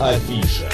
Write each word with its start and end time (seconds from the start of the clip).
Афиша. 0.00 0.68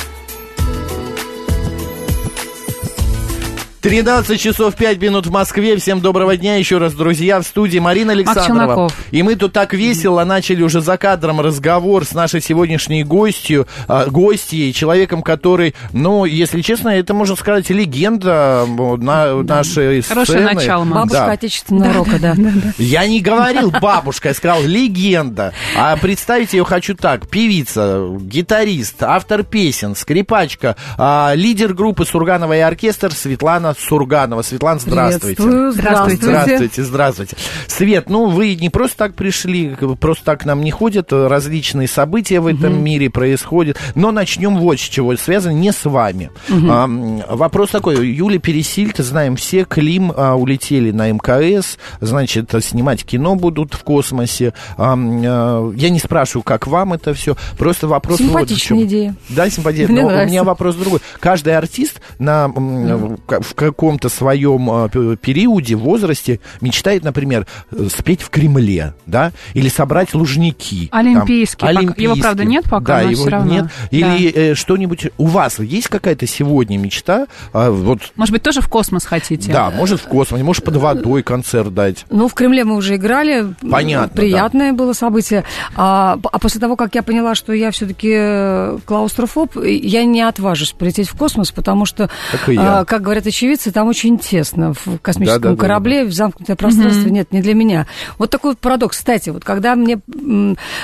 13 3.80 4.38
часов 4.38 4.74
5 4.74 5.00
минут 5.00 5.26
в 5.26 5.30
Москве. 5.30 5.74
Всем 5.78 6.00
доброго 6.00 6.36
дня 6.36 6.56
еще 6.56 6.76
раз, 6.76 6.92
друзья. 6.92 7.40
В 7.40 7.44
студии 7.44 7.78
Марина 7.78 8.12
Александрова. 8.12 8.90
И 9.10 9.22
мы 9.22 9.36
тут 9.36 9.54
так 9.54 9.72
весело 9.72 10.22
начали 10.24 10.62
уже 10.62 10.82
за 10.82 10.98
кадром 10.98 11.40
разговор 11.40 12.04
с 12.04 12.12
нашей 12.12 12.42
сегодняшней 12.42 13.04
гостью, 13.04 13.66
а, 13.88 14.04
гостьей, 14.04 14.74
человеком, 14.74 15.22
который, 15.22 15.74
ну, 15.94 16.26
если 16.26 16.60
честно, 16.60 16.90
это, 16.90 17.14
можно 17.14 17.36
сказать, 17.36 17.70
легенда 17.70 18.66
э, 18.68 18.96
на, 18.98 19.42
нашей 19.42 20.02
Хорошее 20.02 20.40
сцены. 20.40 20.54
начало, 20.54 20.84
мам. 20.84 20.98
Бабушка 21.08 21.24
Да. 21.26 21.32
отечественного 21.32 21.92
рока, 21.94 22.18
да. 22.20 22.36
Я 22.76 23.06
не 23.06 23.22
говорил 23.22 23.70
бабушка, 23.70 24.28
я 24.28 24.34
сказал 24.34 24.62
легенда. 24.62 25.54
А 25.74 25.96
представить 25.96 26.52
ее 26.52 26.64
хочу 26.66 26.94
так. 26.94 27.28
Певица, 27.28 28.08
гитарист, 28.20 29.02
автор 29.02 29.42
песен, 29.42 29.96
скрипачка, 29.96 30.76
а, 30.98 31.32
лидер 31.34 31.72
группы 31.72 32.04
Сурганова 32.04 32.54
и 32.54 32.60
оркестр 32.60 33.12
Светлана 33.12 33.69
Сурганова. 33.78 34.42
Светлана, 34.42 34.80
здравствуйте. 34.80 35.42
Здравствуйте. 35.72 36.22
Здравствуйте, 36.22 36.84
здравствуйте. 36.84 37.36
Свет, 37.66 38.08
ну 38.10 38.26
вы 38.28 38.54
не 38.54 38.70
просто 38.70 38.96
так 38.96 39.14
пришли, 39.14 39.76
просто 40.00 40.24
так 40.24 40.40
к 40.40 40.44
нам 40.44 40.62
не 40.62 40.70
ходят, 40.70 41.12
различные 41.12 41.88
события 41.88 42.40
в 42.40 42.46
этом 42.46 42.82
мире 42.82 43.10
происходят. 43.10 43.78
Но 43.94 44.10
начнем 44.12 44.56
вот 44.58 44.78
с 44.78 44.82
чего, 44.82 45.16
связано 45.16 45.52
не 45.52 45.72
с 45.72 45.84
вами. 45.84 46.30
А, 46.48 46.84
м, 46.84 47.22
вопрос 47.28 47.70
такой, 47.70 48.06
Юля 48.08 48.38
Пересильд, 48.38 48.96
знаем 48.98 49.36
все, 49.36 49.64
Клим 49.64 50.12
а, 50.16 50.34
улетели 50.34 50.90
на 50.90 51.10
МКС, 51.10 51.78
значит, 52.00 52.52
снимать 52.62 53.04
кино 53.04 53.36
будут 53.36 53.74
в 53.74 53.82
космосе. 53.84 54.52
А, 54.76 54.94
а, 54.96 55.72
я 55.74 55.90
не 55.90 55.98
спрашиваю, 55.98 56.42
как 56.42 56.66
вам 56.66 56.92
это 56.94 57.14
все, 57.14 57.36
просто 57.58 57.86
вопрос 57.88 58.20
вот 58.20 58.26
в 58.26 58.28
Симпатичная 58.28 58.78
чем. 58.78 58.86
идея. 58.86 59.14
Да, 59.28 59.48
симпатичная. 59.50 59.88
Мне 59.92 60.00
Но 60.02 60.06
у 60.06 60.10
нравится. 60.10 60.30
меня 60.32 60.44
вопрос 60.44 60.76
другой. 60.76 61.00
Каждый 61.20 61.56
артист 61.56 62.00
на, 62.18 62.48
в 62.48 63.54
каком-то 63.60 64.08
своем 64.08 64.70
а, 64.70 64.88
периоде, 64.88 65.74
возрасте 65.76 66.40
мечтает, 66.62 67.04
например, 67.04 67.46
э, 67.70 67.88
спеть 67.94 68.22
в 68.22 68.30
Кремле, 68.30 68.94
да, 69.06 69.32
или 69.52 69.68
собрать 69.68 70.14
лужники. 70.14 70.88
там. 70.88 70.98
Олимпийский. 71.00 71.66
Его, 72.02 72.16
правда, 72.16 72.44
нет 72.44 72.64
пока, 72.64 72.98
да, 72.98 73.02
но 73.04 73.10
его 73.10 73.20
всё 73.22 73.30
равно. 73.30 73.52
нет. 73.52 73.66
Или 73.90 74.32
э, 74.32 74.54
что-нибудь 74.54 75.08
у 75.18 75.26
вас 75.26 75.58
есть 75.58 75.88
какая-то 75.88 76.26
сегодня 76.26 76.78
мечта? 76.78 77.26
а, 77.52 77.70
вот, 77.70 77.98
Может 78.16 78.32
быть, 78.32 78.42
тоже 78.42 78.62
в 78.62 78.68
космос 78.68 79.04
хотите? 79.04 79.52
да, 79.52 79.70
может 79.70 80.00
в 80.00 80.04
космосе, 80.04 80.42
может 80.42 80.64
под 80.64 80.76
водой 80.76 81.22
концерт 81.22 81.74
дать. 81.74 82.06
Ну, 82.10 82.28
в 82.28 82.34
Кремле 82.34 82.64
мы 82.64 82.76
уже 82.76 82.96
играли. 82.96 83.54
Понятно, 83.70 84.16
Приятное 84.16 84.72
было 84.72 84.94
событие. 84.94 85.44
А, 85.76 86.18
а 86.32 86.38
после 86.38 86.60
того, 86.60 86.76
как 86.76 86.94
я 86.94 87.02
поняла, 87.02 87.34
что 87.34 87.52
я 87.52 87.70
все-таки 87.72 88.80
клаустрофоб, 88.86 89.56
я 89.62 90.04
не 90.04 90.22
отважусь 90.22 90.72
полететь 90.72 91.08
в 91.08 91.16
космос, 91.16 91.52
потому 91.52 91.84
что, 91.84 92.08
Как 92.32 92.48
и 92.48 92.54
я. 92.54 92.80
а, 92.80 92.84
как 92.84 93.02
говорят 93.02 93.26
очевидцы, 93.26 93.49
там 93.56 93.88
очень 93.88 94.18
тесно 94.18 94.74
в 94.74 94.98
космическом 95.02 95.42
Да-да-да-да. 95.42 95.60
корабле, 95.60 96.04
в 96.04 96.12
замкнутое 96.12 96.56
пространство. 96.56 97.08
Нет, 97.08 97.32
не 97.32 97.40
для 97.40 97.54
меня. 97.54 97.86
Вот 98.18 98.30
такой 98.30 98.54
парадокс. 98.54 98.98
Кстати, 98.98 99.30
вот 99.30 99.44
когда 99.44 99.74
мне 99.74 100.00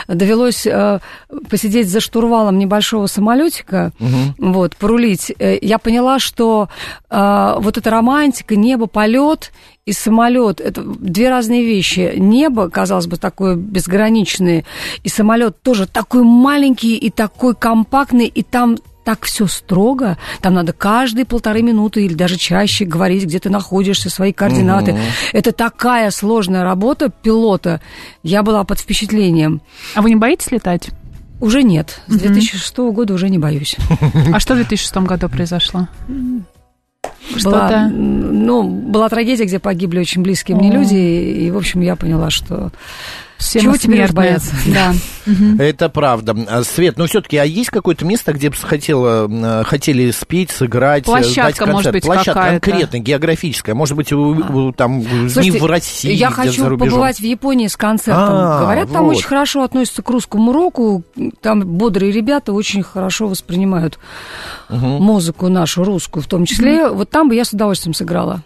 довелось 0.09 0.67
э, 0.67 1.01
посидеть 1.49 1.89
за 1.89 2.01
штурвалом 2.01 2.59
небольшого 2.59 3.07
самолетика, 3.07 3.93
вот, 4.39 4.77
порулить, 4.77 5.33
э, 5.39 5.59
я 5.61 5.79
поняла, 5.79 6.19
что 6.19 6.69
э, 7.11 7.55
вот 7.59 7.77
эта 7.79 7.91
романтика, 7.91 8.57
небо, 8.57 8.87
полет 8.87 9.53
и 9.85 9.93
самолет 9.93 10.61
это 10.61 10.83
две 10.83 11.31
разные 11.31 11.65
вещи. 11.65 12.15
Небо, 12.17 12.69
казалось 12.69 13.07
бы, 13.07 13.17
такое 13.17 13.55
безграничное, 13.55 14.65
и 15.05 15.09
самолет 15.09 15.63
тоже 15.63 15.87
такой 15.87 16.25
маленький 16.25 16.97
и 16.97 17.11
такой 17.11 17.55
компактный, 17.55 18.27
и 18.27 18.43
там 18.43 18.77
так 19.07 19.25
все 19.25 19.47
строго, 19.47 20.19
там 20.41 20.55
надо 20.55 20.73
каждые 20.73 21.25
полторы 21.25 21.63
минуты 21.63 22.05
или 22.05 22.15
даже 22.15 22.37
чаще 22.37 22.85
говорить, 22.85 23.23
где 23.23 23.39
ты 23.39 23.51
находишься, 23.51 24.11
свои 24.11 24.33
координаты. 24.33 24.99
Это 25.33 25.53
такая 25.53 26.11
сложная 26.11 26.65
работа 26.65 27.09
пилота. 27.09 27.81
Я 28.25 28.43
была 28.43 28.65
под 28.65 28.81
впечатлением. 28.81 29.63
А 29.95 30.03
вы 30.03 30.11
не 30.11 30.17
боитесь 30.17 30.51
летать? 30.51 30.91
Уже 31.41 31.63
нет. 31.63 32.01
С 32.09 32.17
2006 32.17 32.79
года 32.79 33.15
уже 33.15 33.29
не 33.29 33.39
боюсь. 33.39 33.77
А 34.33 34.41
что 34.41 34.55
в 34.55 34.57
2006 34.57 34.97
году 34.97 35.29
произошло? 35.29 35.87
Была, 36.09 37.39
Что-то... 37.39 37.75
м, 37.75 38.45
ну, 38.45 38.69
была 38.69 39.09
трагедия, 39.09 39.45
где 39.45 39.61
погибли 39.61 40.01
очень 40.01 40.23
близкие 40.23 40.57
мне 40.57 40.73
люди, 40.73 40.97
и, 40.97 41.51
в 41.53 41.57
общем, 41.57 41.81
я 41.81 41.95
поняла, 41.95 42.31
что... 42.31 42.73
Все 43.39 43.61
Чего 43.61 43.77
теперь 43.77 44.05
уж 44.05 44.13
бояться? 44.13 44.55
Да. 44.67 44.95
Это 45.63 45.89
правда. 45.91 46.35
А, 46.49 46.63
Свет, 46.65 46.97
ну 46.97 47.07
все-таки, 47.07 47.37
а 47.37 47.45
есть 47.45 47.69
какое-то 47.71 48.05
место, 48.07 48.33
где 48.33 48.49
бы 48.49 48.57
хотела, 48.57 49.25
м, 49.27 49.63
хотели 49.65 50.11
спеть, 50.11 50.51
сыграть, 50.51 51.03
э, 51.03 51.07
Площадка, 51.07 51.43
дать 51.43 51.57
концерт? 51.57 51.73
может 51.73 51.93
быть, 51.93 52.05
Площадка 52.05 52.43
конкретная, 52.61 53.01
географическая. 53.01 53.75
Может 53.75 53.97
быть, 53.97 54.11
у- 54.13 54.31
у- 54.69 54.73
там 54.73 55.01
не 55.01 55.29
Слушайте, 55.29 55.61
в 55.61 55.67
России, 55.67 56.13
я 56.13 56.31
хочу 56.31 56.63
за 56.63 56.69
рубежом. 56.71 56.89
побывать 56.91 57.19
в 57.19 57.23
Японии 57.25 57.67
с 57.67 57.77
концертом. 57.77 58.25
А, 58.29 58.61
Говорят, 58.63 58.91
там 58.91 59.05
вот. 59.05 59.17
очень 59.17 59.27
хорошо 59.27 59.63
относятся 59.65 60.03
к 60.03 60.09
русскому 60.09 60.53
року. 60.53 61.03
Там 61.43 61.61
бодрые 61.67 62.13
ребята 62.13 62.53
очень 62.53 62.83
хорошо 62.83 63.29
воспринимают 63.29 63.99
музыку 64.71 65.49
нашу, 65.49 65.85
русскую 65.85 66.23
в 66.23 66.27
том 66.27 66.47
числе. 66.47 66.89
Вот 66.89 67.11
там 67.11 67.29
бы 67.29 67.35
я 67.35 67.45
с 67.45 67.53
удовольствием 67.53 67.95
сыграла. 67.95 68.43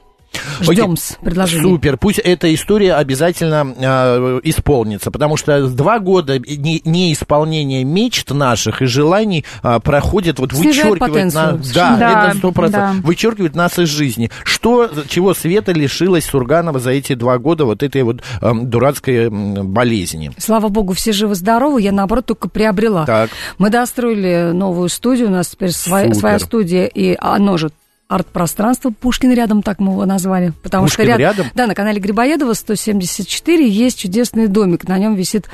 Ждем 0.60 0.96
с 0.96 1.16
предложения. 1.22 1.62
Супер, 1.62 1.96
пусть 1.96 2.18
эта 2.18 2.52
история 2.54 2.94
обязательно 2.94 3.74
э, 3.76 4.40
исполнится, 4.44 5.10
потому 5.10 5.36
что 5.36 5.68
два 5.68 5.98
года 5.98 6.38
не, 6.38 6.82
неисполнения 6.84 7.84
мечт 7.84 8.30
наших 8.30 8.82
и 8.82 8.86
желаний 8.86 9.44
э, 9.62 9.80
проходит, 9.82 10.38
вот 10.38 10.52
Снижает 10.52 11.00
вычеркивает 11.00 11.34
нас, 11.34 11.70
да, 11.72 11.96
Да, 11.96 12.28
это 12.28 12.38
сто 12.38 12.52
процентов, 12.52 12.96
да. 13.02 13.06
вычеркивает 13.06 13.54
нас 13.54 13.78
из 13.78 13.88
жизни. 13.88 14.30
Что, 14.44 14.90
чего 15.08 15.34
Света 15.34 15.72
лишилась 15.72 16.24
Сурганова 16.24 16.78
за 16.78 16.90
эти 16.90 17.14
два 17.14 17.38
года 17.38 17.64
вот 17.64 17.82
этой 17.82 18.02
вот 18.02 18.22
э, 18.40 18.52
дурацкой 18.54 19.28
болезни? 19.30 20.32
Слава 20.38 20.68
богу, 20.68 20.92
все 20.92 21.12
живы-здоровы. 21.12 21.82
Я, 21.82 21.92
наоборот, 21.92 22.26
только 22.26 22.48
приобрела. 22.48 23.06
Так. 23.06 23.30
Мы 23.58 23.70
достроили 23.70 24.50
новую 24.52 24.88
студию. 24.88 25.28
У 25.28 25.30
нас 25.30 25.48
теперь 25.48 25.70
своя, 25.70 26.06
Супер. 26.06 26.18
своя 26.18 26.38
студия, 26.38 26.86
и 26.86 27.16
оно 27.18 27.56
же 27.56 27.70
арт-пространство 28.10 28.90
Пушкин 28.90 29.32
рядом, 29.32 29.62
так 29.62 29.78
мы 29.78 29.92
его 29.92 30.04
назвали. 30.04 30.52
Потому 30.62 30.84
Пушкин 30.86 31.04
что 31.04 31.08
ряд- 31.12 31.18
рядом? 31.20 31.46
Да, 31.54 31.66
на 31.66 31.74
канале 31.74 32.00
Грибоедова 32.00 32.52
174 32.54 33.66
есть 33.68 33.98
чудесный 33.98 34.48
домик. 34.48 34.86
На 34.88 34.98
нем 34.98 35.14
висит 35.14 35.48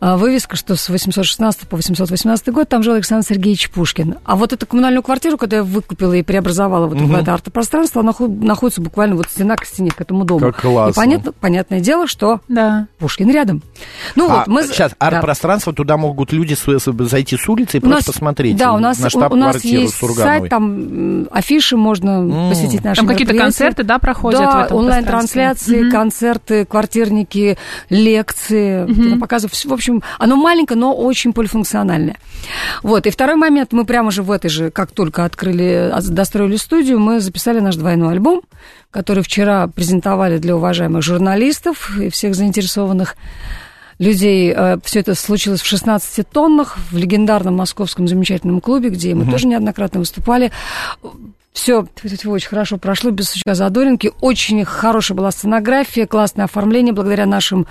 а, 0.00 0.16
вывеска, 0.16 0.56
что 0.56 0.76
с 0.76 0.88
816 0.88 1.68
по 1.68 1.76
818 1.76 2.48
год 2.48 2.68
там 2.68 2.82
жил 2.82 2.94
Александр 2.94 3.26
Сергеевич 3.26 3.70
Пушкин. 3.70 4.16
А 4.24 4.34
вот 4.36 4.52
эту 4.54 4.66
коммунальную 4.66 5.02
квартиру, 5.02 5.36
когда 5.36 5.58
я 5.58 5.62
выкупила 5.62 6.14
и 6.14 6.22
преобразовала 6.22 6.86
вот 6.86 6.98
в 6.98 7.14
это 7.14 7.34
арт-пространство, 7.34 8.00
она 8.00 8.12
находится 8.18 8.80
буквально 8.80 9.16
вот 9.16 9.26
стена 9.28 9.56
к 9.56 9.66
стене 9.66 9.90
к 9.90 10.00
этому 10.00 10.24
дому. 10.24 10.40
Как 10.40 10.62
классно. 10.62 10.90
И 10.90 10.94
понятно, 11.04 11.32
понятное 11.32 11.80
дело, 11.80 12.06
что 12.06 12.40
Да. 12.48 12.86
Пушкин 12.98 13.30
рядом. 13.30 13.62
Ну 14.16 14.26
а, 14.30 14.38
вот, 14.38 14.46
мы... 14.46 14.62
сейчас, 14.64 14.92
да. 14.98 15.08
арт-пространство, 15.08 15.74
туда 15.74 15.98
могут 15.98 16.32
люди 16.32 16.56
зайти 17.06 17.36
с 17.36 17.46
улицы 17.48 17.76
и 17.78 17.80
У 17.84 17.86
нас- 17.88 18.04
просто 18.04 18.12
посмотреть 18.12 18.56
Да, 18.56 18.72
у 18.72 18.78
нас, 18.78 18.98
на 18.98 19.08
у, 19.08 19.32
у 19.32 19.36
нас 19.36 19.56
штаб-квартиру 19.56 19.80
есть 19.82 19.94
Сургановой. 19.96 20.38
сайт, 20.40 20.50
там 20.50 21.28
афиши, 21.30 21.76
можно 21.76 21.89
посетить 22.50 22.84
наши 22.84 23.00
Там 23.00 23.08
какие-то 23.08 23.34
концерты, 23.34 23.82
да, 23.82 23.98
проходят 23.98 24.40
в 24.40 24.42
Да, 24.44 24.64
этом 24.64 24.76
онлайн-трансляции, 24.78 25.80
пространстве? 25.80 25.90
концерты, 25.90 26.64
квартирники, 26.64 27.58
лекции, 27.88 28.86
кинопоказы. 28.86 29.48
Всё, 29.48 29.68
В 29.68 29.72
общем, 29.72 30.02
оно 30.18 30.36
маленькое, 30.36 30.78
но 30.78 30.94
очень 30.94 31.32
полифункциональное. 31.32 32.16
Вот. 32.82 33.06
И 33.06 33.10
второй 33.10 33.36
момент, 33.36 33.72
мы 33.72 33.84
прямо 33.84 34.10
же 34.10 34.22
в 34.22 34.30
этой 34.30 34.48
же, 34.48 34.70
как 34.70 34.90
только 34.92 35.24
открыли, 35.24 35.90
а, 35.92 36.00
достроили 36.02 36.56
студию, 36.56 36.98
мы 37.00 37.20
записали 37.20 37.60
наш 37.60 37.76
двойной 37.76 38.12
альбом, 38.12 38.42
который 38.90 39.22
вчера 39.22 39.66
презентовали 39.68 40.38
для 40.38 40.56
уважаемых 40.56 41.02
журналистов 41.02 41.96
и 41.98 42.08
всех 42.10 42.34
заинтересованных 42.34 43.16
людей. 43.98 44.54
Все 44.82 45.00
это 45.00 45.14
случилось 45.14 45.60
в 45.60 45.66
16 45.66 46.24
тоннах 46.30 46.78
в 46.90 46.96
легендарном 46.96 47.54
московском 47.56 48.08
замечательном 48.08 48.60
клубе, 48.60 48.88
где 48.88 49.14
мы 49.14 49.30
тоже 49.30 49.46
неоднократно 49.46 50.00
выступали. 50.00 50.50
Все 51.52 51.80
очень 51.80 52.48
хорошо 52.48 52.76
прошло, 52.78 53.10
без 53.10 53.30
сучка 53.30 53.54
задоринки. 53.54 54.12
Очень 54.20 54.64
хорошая 54.64 55.16
была 55.16 55.32
сценография, 55.32 56.06
классное 56.06 56.44
оформление. 56.44 56.92
Благодаря 56.94 57.26
нашим 57.26 57.66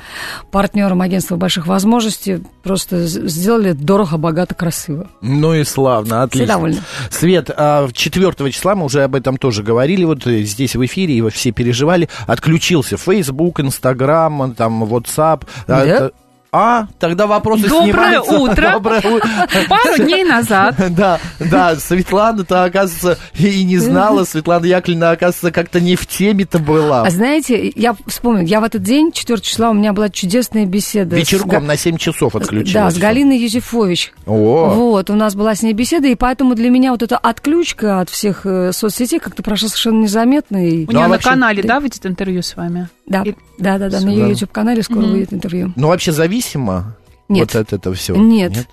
партнерам 0.52 1.02
агентства 1.02 1.38
больших 1.38 1.66
возможностей 1.66 2.44
просто 2.62 3.08
сделали 3.08 3.72
дорого, 3.72 4.18
богато, 4.18 4.54
красиво. 4.54 5.08
Ну 5.22 5.54
и 5.54 5.64
славно, 5.64 6.24
отлично. 6.24 6.56
довольны. 6.56 6.78
Свет, 7.10 7.50
а 7.56 7.88
4 7.92 8.52
числа, 8.52 8.76
мы 8.76 8.84
уже 8.86 9.04
об 9.04 9.16
этом 9.16 9.38
тоже 9.38 9.64
говорили, 9.64 10.04
вот 10.04 10.28
э, 10.28 10.42
здесь 10.44 10.76
в 10.76 10.86
эфире, 10.86 11.14
и 11.16 11.30
все 11.30 11.52
переживали, 11.52 12.10
отключился 12.28 12.98
Facebook, 12.98 13.62
Instagram, 13.62 14.56
там, 14.56 14.84
WhatsApp. 14.84 15.44
А 15.68 15.68
Да? 15.68 15.86
это- 15.86 16.12
А, 16.52 16.88
тогда 16.98 17.28
вопросы 17.28 17.68
Доброе 17.70 18.22
снимаются. 18.22 18.40
утро. 18.40 18.72
Доброе 18.74 19.00
утро. 19.08 19.30
Пару 19.70 20.04
дней 20.04 20.24
назад. 20.24 20.76
Да, 20.90 21.20
да, 21.40 21.76
Светлана-то, 21.76 22.64
оказывается, 22.64 23.18
и 23.38 23.64
не 23.64 23.78
знала. 23.78 24.24
Светлана 24.24 24.66
Яковлевна, 24.66 25.12
оказывается, 25.12 25.52
как-то 25.52 25.80
не 25.80 25.96
в 25.96 26.08
теме-то 26.08 26.58
была. 26.60 27.04
А 27.04 27.10
знаете, 27.12 27.72
я 27.76 27.96
вспомнила, 28.08 28.44
я 28.46 28.60
в 28.60 28.64
этот 28.64 28.82
день, 28.82 29.12
4 29.12 29.40
числа, 29.42 29.70
у 29.70 29.74
меня 29.74 29.94
была 29.94 30.10
чудесная 30.10 30.66
беседа. 30.66 31.16
Вечерком 31.16 31.68
на 31.68 31.78
7 31.78 31.98
часов 31.98 32.36
отключилась. 32.36 32.74
Да, 32.74 32.90
с 32.92 32.98
Галиной 32.98 33.38
Юзефович. 33.38 34.14
О, 34.26 34.70
Вот, 34.74 35.10
у 35.12 35.16
нас 35.16 35.36
была 35.36 35.54
с 35.56 35.62
ней 35.62 35.74
беседа, 35.74 36.08
и 36.08 36.16
поэтому 36.16 36.56
для 36.56 36.70
меня 36.72 36.92
вот 36.92 37.04
эта 37.04 37.18
отключка 37.18 38.02
от 38.02 38.10
всех 38.10 38.42
э, 38.46 38.72
соцсетей 38.74 39.20
как-то 39.20 39.44
прошла 39.44 39.70
совершенно 39.70 40.02
незаметно. 40.02 40.68
И... 40.68 40.86
У 40.88 40.92
Ну, 40.92 40.98
а 40.98 41.02
нее 41.02 41.04
на 41.04 41.10
вообще- 41.10 41.30
канале, 41.30 41.64
да, 41.64 41.80
выйдет 41.80 42.06
интервью 42.06 42.42
с 42.42 42.56
вами? 42.56 42.90
Да, 43.10 43.24
И- 43.24 43.34
да, 43.58 43.78
да, 43.78 43.90
да, 43.90 44.00
на 44.02 44.10
ее 44.10 44.30
YouTube-канале 44.30 44.82
скоро 44.84 45.02
выйдет 45.02 45.34
интервью. 45.34 45.74
ну 45.76 45.88
вообще 45.88 46.12
зависимо 46.12 46.96
Нет. 47.28 47.54
вот 47.54 47.62
от 47.62 47.74
этого 47.74 47.96
всего? 47.96 48.18
Нет. 48.18 48.56
Э, 48.56 48.64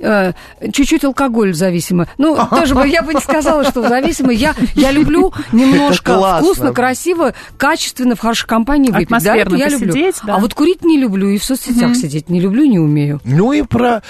Чуть-чуть 0.00 1.04
алкоголь 1.04 1.54
зависимо. 1.54 2.06
Ну, 2.18 2.36
тоже 2.50 2.74
бы 2.74 2.86
я 2.88 3.02
бы 3.02 3.14
не 3.14 3.20
сказала, 3.20 3.64
что 3.64 3.86
зависимо. 3.88 4.32
Я, 4.32 4.54
я 4.74 4.90
люблю 4.92 5.32
немножко 5.52 6.38
вкусно, 6.38 6.72
красиво, 6.72 7.34
качественно, 7.56 8.14
в 8.16 8.20
хорошей 8.20 8.46
компании 8.46 8.90
выпить. 8.90 9.08
Да, 9.08 9.16
это 9.36 9.42
Атмосферно 9.42 9.56
я 9.56 9.68
люблю. 9.68 9.88
посидеть, 9.92 10.14
да. 10.24 10.36
А 10.36 10.38
вот 10.38 10.54
курить 10.54 10.84
не 10.84 10.98
люблю, 10.98 11.28
и 11.28 11.38
в 11.38 11.44
соцсетях 11.44 11.96
сидеть 11.96 12.28
не 12.28 12.40
люблю, 12.40 12.64
не 12.64 12.78
умею. 12.78 13.20
Ну 13.24 13.52
и 13.52 13.62
про... 13.62 14.02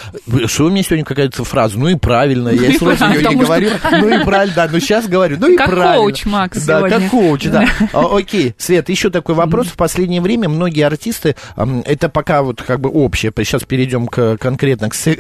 Что 0.47 0.67
у 0.67 0.71
меня 0.71 0.83
сегодня 0.83 1.05
какая-то 1.05 1.43
фраза? 1.45 1.79
Ну 1.79 1.89
и 1.89 1.95
правильно. 1.97 2.49
Я 2.51 2.69
и 2.69 2.77
сложно 2.79 3.13
ее 3.13 3.29
не 3.29 3.37
говорю. 3.37 3.71
Ну 3.91 4.09
и 4.09 4.25
правильно, 4.25 4.55
да. 4.57 4.69
Но 4.71 4.79
сейчас 4.81 5.07
говорю. 5.07 5.37
Ну 5.41 5.49
и 5.53 5.57
Как 5.57 5.71
правильно. 5.71 5.97
коуч, 5.99 6.27
Макс, 6.27 6.65
Да, 6.65 6.79
сегодня. 6.79 7.01
как 7.01 7.11
коуч, 7.11 7.45
да. 7.47 7.65
А, 7.93 8.17
Окей, 8.17 8.55
Свет, 8.59 8.89
еще 8.89 9.11
такой 9.11 9.35
вопрос. 9.35 9.69
В 9.69 9.77
последнее 9.77 10.21
время 10.21 10.49
многие 10.49 10.83
артисты, 10.83 11.35
это 11.85 12.09
пока 12.09 12.43
вот 12.43 12.63
как 12.63 12.81
бы 12.81 12.91
общее, 12.91 13.33
сейчас 13.37 13.65
перейдем 13.65 14.07
к, 14.07 14.37
конкретно 14.39 14.89
к, 14.91 14.95
С- 14.95 15.17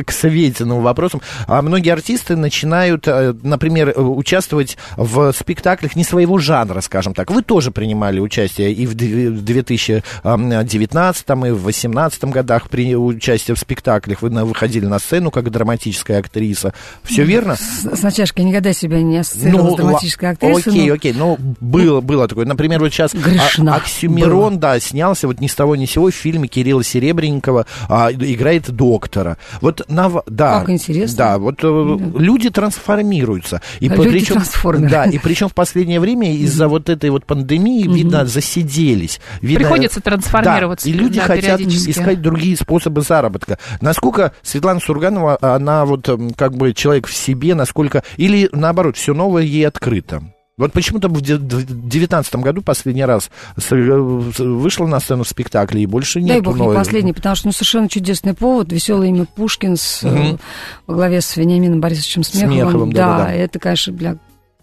к 0.59 0.61
Светиным 0.61 0.83
вопросам. 0.83 1.21
А 1.47 1.63
многие 1.63 1.91
артисты 1.91 2.37
начинают, 2.37 3.07
э, 3.07 3.35
например, 3.43 3.93
э, 3.95 4.01
участвовать 4.01 4.77
в 4.97 5.33
спектаклях 5.33 5.97
не 5.97 6.05
своего 6.05 6.39
жанра, 6.39 6.81
скажем 6.81 7.15
так. 7.15 7.31
Вы 7.31 7.43
тоже 7.43 7.71
принимали 7.71 8.21
участие 8.21 8.73
и 8.73 8.87
в 8.87 8.95
две- 8.95 9.31
в 9.31 9.43
2019 9.43 11.47
и 11.47 11.51
в 11.51 11.63
2018 11.63 12.25
годах 12.33 12.69
при 12.69 12.95
участие 12.97 13.55
в 13.55 13.59
спектаклях. 13.59 14.23
Вы 14.23 14.31
выходили 14.45 14.87
на 14.87 14.99
сцену 14.99 15.31
как 15.31 15.51
драматическая 15.51 16.19
актриса. 16.21 16.73
Все 17.03 17.25
верно? 17.25 17.57
С, 17.57 17.99
с 17.99 18.03
натяжкой 18.03 18.45
никогда 18.45 18.73
себя 18.73 19.01
не 19.03 19.19
ассоциировала 19.19 19.71
с 19.71 19.77
драматической 19.77 20.31
актрисой. 20.31 20.73
Окей, 20.73 20.89
но- 20.89 20.95
окей, 20.95 21.13
ну, 21.17 21.39
было, 21.61 22.01
было 22.01 22.29
такое. 22.29 22.47
Например, 22.47 22.81
вот 22.81 22.93
сейчас 22.93 23.15
Грешна 23.15 23.77
Оксюмерон, 23.77 24.59
да, 24.59 24.79
снялся 24.81 25.27
вот 25.27 25.41
ни 25.41 25.47
с 25.47 25.55
того 25.55 25.77
ни 25.77 25.87
с 25.87 25.91
сего 25.93 26.11
в 26.11 26.15
фильме 26.15 26.49
Кирилла 26.49 26.85
Серебренникова, 26.85 27.67
а, 27.89 28.11
играет 28.13 28.71
доктора. 28.71 29.37
Вот, 29.61 29.83
на, 29.89 30.09
в- 30.09 30.23
да. 30.55 30.61
Как 30.61 30.71
интересно. 30.71 31.17
Да, 31.17 31.39
вот 31.39 31.57
э, 31.63 31.99
люди 32.19 32.51
трансформируются. 32.51 33.61
И 33.81 33.89
люди 33.89 34.09
причем- 34.09 34.35
трансформеры. 34.37 34.91
Да, 34.91 35.05
и 35.05 35.19
причем 35.19 35.49
в 35.49 35.55
последнее 35.55 36.01
время 36.01 36.35
из-за 36.35 36.69
вот 36.69 36.89
этой 36.89 37.11
вот 37.11 37.25
пандемии, 37.27 37.87
видно, 37.87 38.27
засиделись. 38.27 39.21
Видно, 39.41 39.61
Приходится 39.61 40.01
трансформироваться, 40.01 40.87
Да, 40.87 40.91
и 40.91 40.99
люди 40.99 41.21
да, 41.21 41.27
хотят 41.27 41.61
искать 41.61 42.21
другие 42.23 42.57
способы 42.57 43.03
заработка. 43.03 43.59
Насколько 43.81 44.33
Светлана 44.43 44.81
Сурганова, 44.81 45.39
она 45.41 45.85
вот 45.85 46.09
как 46.37 46.57
бы 46.57 46.73
человек 46.73 47.07
в 47.07 47.15
себе, 47.15 47.55
насколько... 47.55 48.03
Или 48.17 48.49
наоборот, 48.53 48.97
все 48.97 49.15
новое 49.15 49.43
ей 49.43 49.67
открыто? 49.67 50.23
Вот 50.59 50.73
почему-то 50.73 51.09
в 51.09 51.21
девятнадцатом 51.23 52.43
году 52.43 52.63
последний 52.63 53.05
раз 53.05 53.31
э, 53.71 53.75
вышла 53.95 54.87
на 54.87 55.01
сцену 55.01 55.25
в 55.25 55.29
спектакле, 55.29 55.83
и 55.83 55.87
больше 55.87 56.21
нет. 56.21 56.29
Дай 56.29 56.41
бог 56.41 56.59
не 56.59 56.75
последний, 56.75 57.13
потому 57.13 57.37
что 57.37 57.47
ну, 57.47 57.53
совершенно 57.53 57.89
чудесный 57.89 58.35
повод. 58.35 58.71
Веселое 58.73 59.09
имя 59.09 59.25
Пушкин 59.25 59.77
с, 59.77 60.03
Мгм. 60.03 60.39
во 60.87 60.95
главе 60.95 61.21
с 61.21 61.37
Вениамином 61.37 61.81
Борисовичем 61.81 62.25
Смеховым. 62.25 62.53
Смеховым, 62.59 62.93
да-да-да. 62.93 63.33
это, 63.33 63.59
конечно, 63.59 63.93
для 63.93 64.17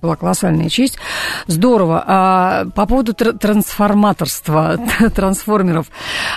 была 0.05 0.15
колоссальная 0.15 0.69
честь. 0.69 0.97
Здорово. 1.47 2.03
А, 2.05 2.65
по 2.75 2.85
поводу 2.85 3.13
тр- 3.13 3.37
трансформаторства, 3.37 4.77
трансформеров. 5.15 5.87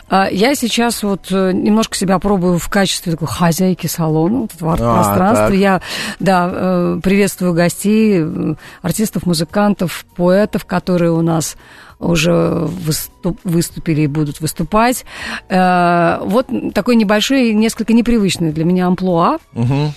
А, 0.09 0.29
я 0.31 0.55
сейчас 0.55 1.03
вот 1.03 1.27
э, 1.31 1.53
немножко 1.53 1.97
себя 1.97 2.19
пробую 2.19 2.59
в 2.59 2.69
качестве 2.69 3.13
такой 3.13 3.29
хозяйки 3.29 3.87
салона, 3.87 4.41
вот 4.41 4.55
этого 4.55 4.73
арт-пространства. 4.73 5.47
так. 5.49 5.57
Я, 5.57 5.81
да, 6.21 6.51
э, 6.53 7.01
приветствую 7.03 7.53
гостей, 7.55 8.21
э, 8.23 8.55
артистов, 8.83 9.27
музыкантов, 9.27 10.05
поэтов, 10.17 10.65
которые 10.65 11.13
у 11.13 11.23
нас 11.23 11.57
уже 11.99 12.33
выступ- 12.67 13.41
выступили 13.45 14.03
и 14.03 14.07
будут 14.07 14.41
выступать. 14.41 15.05
Э, 15.49 16.19
Вот 16.23 16.47
такой 16.75 16.97
небольшой, 16.97 17.53
несколько 17.55 17.93
непривычный 17.93 18.53
для 18.53 18.65
меня 18.65 18.87
амплуа. 18.87 19.39
Мгм. 19.53 19.93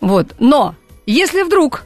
Вот. 0.00 0.34
Но 0.38 0.74
если 1.06 1.42
вдруг 1.42 1.84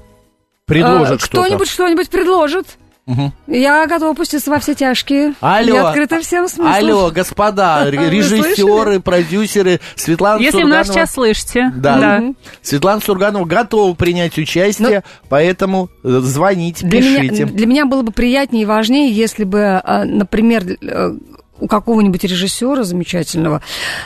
Предложит 0.66 1.22
э, 1.22 1.26
кто-то. 1.26 1.42
кто-нибудь 1.44 1.68
что-нибудь 1.68 2.08
предложит, 2.10 2.66
Мгм. 3.04 3.32
я 3.48 3.84
готова 3.88 4.14
пуститься 4.14 4.48
во 4.48 4.60
все 4.60 4.74
тяжкие. 4.74 5.34
Алло. 5.40 5.74
Я 5.74 5.88
открыта 5.88 6.20
всем 6.20 6.48
смыслам. 6.48 6.72
Алло, 6.72 7.10
господа, 7.10 7.84
режиссеры, 7.90 9.00
продюсеры, 9.00 9.80
Светлана 9.96 10.40
Если 10.40 10.62
вы 10.62 10.68
нас 10.68 10.86
Сурганова. 10.86 11.06
сейчас 11.06 11.14
слышите. 11.14 11.72
Да. 11.74 12.18
Мгм. 12.20 12.36
Светлана 12.62 13.00
Сурганова 13.00 13.44
готова 13.44 13.94
принять 13.94 14.38
участие, 14.38 15.02
поэтому 15.28 15.90
э, 16.04 16.20
звоните, 16.22 16.86
Для 16.86 17.00
пишите. 17.00 17.44
меня, 17.44 17.46
для 17.46 17.66
меня 17.66 17.86
было 17.86 18.02
бы 18.02 18.12
приятнее 18.12 18.62
и 18.62 18.66
важнее, 18.66 19.10
если 19.10 19.42
бы, 19.42 19.58
э, 19.84 20.04
например, 20.04 20.62
э, 20.80 21.14
у 21.62 21.68
какого-нибудь 21.68 22.24
режиссера 22.24 22.82
замечательного 22.82 23.62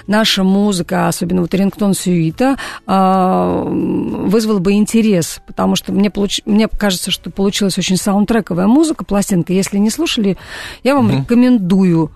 наша 0.07 0.45
музыка, 0.45 1.09
особенно 1.09 1.41
вот 1.41 1.55
рингтон 1.55 1.95
сюита, 1.95 2.57
э, 2.87 3.63
вызвала 3.67 4.59
бы 4.59 4.73
интерес, 4.73 5.41
потому 5.47 5.75
что 5.75 5.93
мне, 5.93 6.11
получ- 6.11 6.43
мне 6.45 6.69
кажется, 6.69 7.11
что 7.11 7.31
получилась 7.31 7.79
очень 7.79 7.97
саундтрековая 7.97 8.67
музыка, 8.67 9.05
пластинка. 9.05 9.53
Если 9.55 9.79
не 9.79 9.91
слушали, 9.91 10.37
я 10.85 10.95
вам 10.95 11.11
рекомендую. 11.11 12.11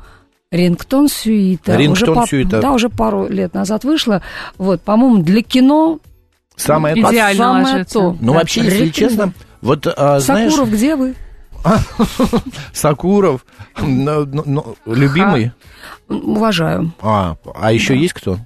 Рингтон 0.53 1.09
сюита. 1.09 1.77
Рингтон 1.77 2.19
уже 2.19 2.27
сюита. 2.27 2.61
Да, 2.61 2.73
уже 2.73 2.89
пару 2.89 3.29
лет 3.29 3.55
назад 3.55 3.85
вышла. 3.85 4.21
Вот, 4.59 4.83
по-моему, 4.83 5.23
для 5.23 5.43
кино 5.43 6.01
Самое 6.57 6.95
Идеально. 6.95 7.33
то. 7.33 7.37
Самое 7.39 7.65
ложится. 7.75 7.95
то. 7.95 8.17
Ну, 8.21 8.33
Да, 8.33 8.39
вообще, 8.41 8.61
если 8.61 8.71
рекомендую. 8.85 8.93
честно, 8.93 9.33
вот, 9.63 9.87
а, 9.97 10.21
знаешь, 10.21 10.51
Сакуров, 10.53 10.73
где 10.73 10.97
вы? 10.97 11.15
Сакуров, 12.73 13.45
любимый. 14.87 15.53
Уважаю. 16.09 16.93
А, 17.01 17.37
а 17.55 17.73
еще 17.73 17.97
есть 17.97 18.15
кто? 18.15 18.39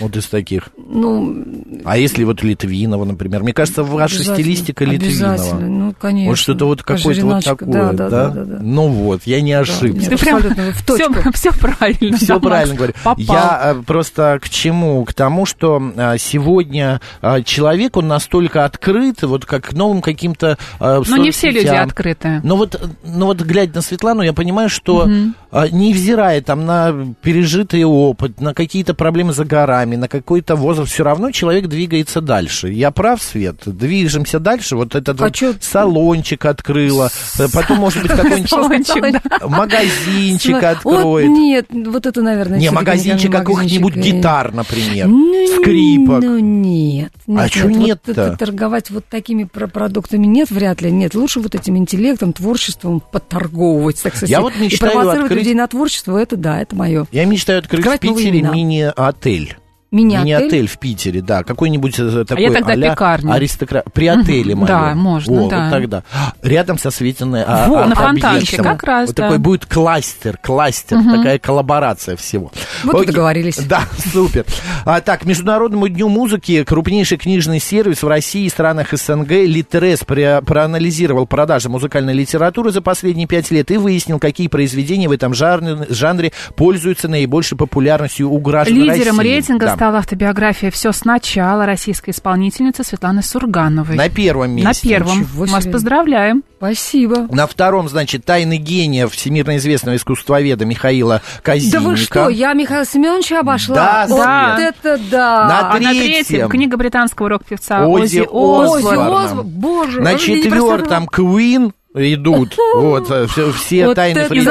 Вот 0.00 0.16
из 0.16 0.26
таких. 0.26 0.70
Ну, 0.76 1.44
А 1.84 1.98
если 1.98 2.24
вот 2.24 2.42
Литвинова, 2.42 3.04
например? 3.04 3.42
Мне 3.42 3.52
кажется, 3.52 3.84
ваша 3.84 4.16
обязательно, 4.16 4.36
стилистика 4.36 4.84
Обязательно, 4.84 5.32
Литвинова. 5.34 5.60
ну, 5.60 5.94
конечно. 5.98 6.30
Вот 6.30 6.38
что-то 6.38 6.64
вот 6.66 6.82
какое-то 6.82 7.26
вот 7.26 7.44
такое, 7.44 7.68
да, 7.68 7.92
да, 7.92 8.08
да, 8.08 8.28
да, 8.28 8.44
да. 8.44 8.58
Ну 8.62 8.88
вот, 8.88 9.22
я 9.26 9.40
не 9.40 9.52
Да, 9.52 9.60
ошибся. 9.60 10.10
нет, 10.10 10.10
Ты 10.10 10.16
прям 10.16 10.40
в 10.40 10.84
точку. 10.86 11.12
Все, 11.34 11.50
все 11.50 11.52
правильно. 11.52 12.16
Все 12.16 12.26
да, 12.26 12.34
Макс? 12.34 12.46
правильно 12.46 12.74
говорю. 12.74 12.92
Попал. 13.04 13.16
Я 13.18 13.60
э, 13.76 13.82
просто 13.82 14.38
к 14.42 14.48
чему? 14.48 15.04
К 15.04 15.12
тому, 15.14 15.46
что 15.46 15.82
а, 15.96 16.18
сегодня 16.18 17.00
а, 17.20 17.42
человек, 17.42 17.96
он 17.96 18.08
настолько 18.08 18.64
открыт, 18.64 19.22
вот 19.22 19.44
как 19.44 19.68
к 19.68 19.72
новым 19.72 20.00
каким-то 20.00 20.58
Но 20.80 21.16
не 21.16 21.30
все 21.30 21.50
люди 21.50 21.66
открыты. 21.66 22.40
Но 22.42 22.56
вот, 22.56 22.80
но 23.04 23.26
вот 23.26 23.40
глядя 23.42 23.76
на 23.76 23.82
Светлану, 23.82 24.22
я 24.22 24.32
понимаю, 24.32 24.68
что 24.68 25.06
а, 25.06 25.08
невзирая 25.52 26.40
там 26.42 26.64
на 26.64 26.94
пережитый 27.22 27.82
опыт, 27.84 28.40
на 28.40 28.54
какие-то 28.54 28.94
проблемы 28.94 29.32
за 29.32 29.44
горами, 29.44 29.96
на 29.96 30.06
какой-то 30.08 30.54
возраст, 30.54 30.92
все 30.92 31.02
равно 31.04 31.30
человек 31.32 31.66
двигается 31.66 32.20
дальше. 32.20 32.68
Я 32.70 32.90
прав, 32.92 33.20
Свет? 33.22 33.56
Движемся 33.66 34.38
дальше. 34.38 34.76
Вот 34.76 34.94
этот 34.94 35.20
А 35.20 35.24
вот 35.24 35.56
салончик 35.60 36.44
открыла, 36.44 37.10
потом, 37.52 37.78
может 37.78 38.02
быть, 38.02 38.12
какой-нибудь 38.12 39.22
магазинчик 39.48 40.62
откроет. 40.62 41.28
нет, 41.28 41.66
вот 41.70 42.06
это, 42.06 42.22
наверное, 42.22 42.58
Не, 42.58 42.70
магазинчик 42.70 43.30
никогда 43.30 43.52
каких-нибудь 43.54 43.96
э, 43.96 44.00
гитар, 44.00 44.52
например, 44.52 45.08
Ну, 45.08 45.46
скрипок. 45.60 46.22
Ну, 46.22 46.38
нет. 46.38 47.12
А 47.28 47.46
нет, 47.46 47.64
нет-то? 47.76 48.36
Торговать 48.36 48.90
вот 48.90 49.04
такими 49.06 49.44
про- 49.44 49.66
продуктами 49.66 50.26
нет, 50.26 50.50
вряд 50.50 50.80
ли. 50.82 50.90
Нет, 50.90 51.14
лучше 51.14 51.40
вот 51.40 51.54
этим 51.54 51.76
интеллектом, 51.76 52.32
творчеством 52.32 53.00
подторговывать, 53.12 54.00
так 54.02 54.14
сказать. 54.14 54.30
Я 54.30 54.40
вот 54.40 54.54
мечтаю 54.58 55.08
открыть- 55.08 55.39
людей 55.40 55.54
на 55.54 55.66
творчество, 55.66 56.16
это 56.16 56.36
да, 56.36 56.60
это 56.60 56.76
мое. 56.76 57.06
Я 57.12 57.24
мечтаю 57.24 57.58
открыть 57.58 57.80
Открывать 57.86 58.00
в 58.00 58.02
Питере 58.02 58.42
мини-отель. 58.42 59.56
Мини-отель. 59.90 60.24
Мини-отель 60.24 60.66
в 60.68 60.78
Питере, 60.78 61.20
да. 61.20 61.42
Какой-нибудь 61.42 61.98
э, 61.98 62.24
такой 62.24 62.44
я 62.44 62.52
тогда 62.52 62.72
а-ля 62.74 62.90
пекарня. 62.90 63.32
аристократ. 63.34 63.84
При 63.92 64.06
отеле 64.06 64.54
моем. 64.54 64.68
Да, 64.68 64.94
можно, 64.94 65.46
О, 65.46 65.48
да. 65.48 65.62
Вот 65.64 65.70
тогда. 65.70 66.02
Рядом 66.42 66.78
со 66.78 66.90
Светиной 66.90 67.42
а, 67.44 67.66
Во, 67.68 67.82
а- 67.82 67.86
на 67.86 68.10
объектом. 68.10 68.64
как 68.64 68.82
раз, 68.84 69.08
Вот 69.08 69.16
да. 69.16 69.24
такой 69.24 69.38
будет 69.38 69.66
кластер, 69.66 70.38
кластер, 70.40 70.98
такая 70.98 71.38
коллаборация 71.38 72.16
всего. 72.16 72.52
Вот 72.84 72.94
Окей. 72.94 73.06
договорились. 73.08 73.58
Да, 73.58 73.82
супер. 74.12 74.44
А, 74.84 75.00
так, 75.00 75.24
Международному 75.24 75.88
дню 75.88 76.08
музыки 76.08 76.62
крупнейший 76.64 77.18
книжный 77.18 77.58
сервис 77.60 78.02
в 78.02 78.08
России 78.08 78.44
и 78.44 78.48
странах 78.48 78.92
СНГ 78.92 79.30
Литрес 79.30 80.00
проанализировал 80.04 81.26
продажи 81.26 81.68
музыкальной 81.68 82.14
литературы 82.14 82.70
за 82.70 82.80
последние 82.80 83.26
пять 83.26 83.50
лет 83.50 83.70
и 83.70 83.76
выяснил, 83.76 84.18
какие 84.18 84.48
произведения 84.48 85.08
в 85.08 85.12
этом 85.12 85.34
жанре, 85.34 85.86
жанре 85.88 86.32
пользуются 86.54 87.08
наибольшей 87.08 87.58
популярностью 87.58 88.30
у 88.30 88.38
граждан 88.38 88.76
Лидером 88.76 89.18
России. 89.18 89.32
рейтинга 89.34 89.66
Да. 89.66 89.72
Стала 89.80 90.00
автобиография 90.00 90.70
«Все 90.70 90.92
сначала» 90.92 91.64
российской 91.64 92.10
исполнительницы 92.10 92.84
Светланы 92.84 93.22
Сургановой. 93.22 93.96
На 93.96 94.10
первом 94.10 94.50
месте. 94.50 94.68
На 94.68 94.74
первом. 94.74 95.20
Ничего 95.20 95.46
Вас 95.46 95.66
поздравляем. 95.66 96.44
Спасибо. 96.58 97.26
На 97.34 97.46
втором, 97.46 97.88
значит, 97.88 98.26
«Тайны 98.26 98.58
гения» 98.58 99.08
всемирно 99.08 99.56
известного 99.56 99.96
искусствоведа 99.96 100.66
Михаила 100.66 101.22
Казинника. 101.42 101.78
Да 101.78 101.82
вы 101.82 101.96
что, 101.96 102.28
я 102.28 102.52
Михаила 102.52 102.84
Семеновича 102.84 103.40
обошла? 103.40 103.74
Да, 103.74 104.06
вот 104.06 104.58
Свет. 104.58 104.74
это 104.76 105.02
да. 105.10 105.48
На 105.48 105.70
А 105.70 105.72
на 105.72 105.78
третьем. 105.78 106.24
третьем 106.26 106.48
книга 106.50 106.76
британского 106.76 107.30
рок-певца 107.30 107.86
Оззи 107.86 108.18
Оззи 108.18 108.28
Оззи 108.28 108.76
Осборна. 108.84 109.02
Осборн. 109.02 109.24
Осборн, 109.24 109.48
боже. 109.48 110.00
На 110.02 110.14
четвертом 110.16 111.06
Квин 111.06 111.72
идут. 111.94 112.56
Вот, 112.74 113.10
э, 113.10 113.26
все, 113.26 113.52
все 113.52 113.86
Вот 113.86 113.96
тайны 113.96 114.24
Фредди 114.24 114.50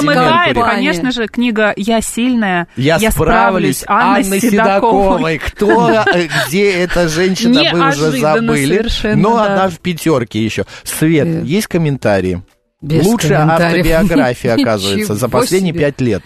конечно 0.54 1.12
же, 1.12 1.28
книга 1.28 1.74
«Я 1.78 2.02
сильная, 2.02 2.68
Я, 2.76 3.00
справлюсь, 3.12 3.84
Анны, 3.88 4.26
Анны 4.26 4.40
Седоковой. 4.40 4.50
Седоковой. 4.50 5.38
Кто, 5.38 5.90
э, 6.14 6.28
где 6.48 6.72
эта 6.72 7.08
женщина, 7.08 7.64
мы 7.72 7.90
уже 7.90 8.12
забыли. 8.12 8.86
Но 9.16 9.38
да. 9.38 9.54
она 9.54 9.70
в 9.70 9.80
пятерке 9.80 10.44
еще. 10.44 10.66
Свет, 10.84 11.28
Э. 11.28 11.42
есть 11.46 11.68
комментарии? 11.68 12.42
Без 12.82 13.06
Лучшая 13.06 13.46
автобиография, 13.48 14.54
оказывается, 14.60 15.16
за 15.16 15.28
последние 15.30 15.74
пять 15.74 16.00
лет. 16.00 16.24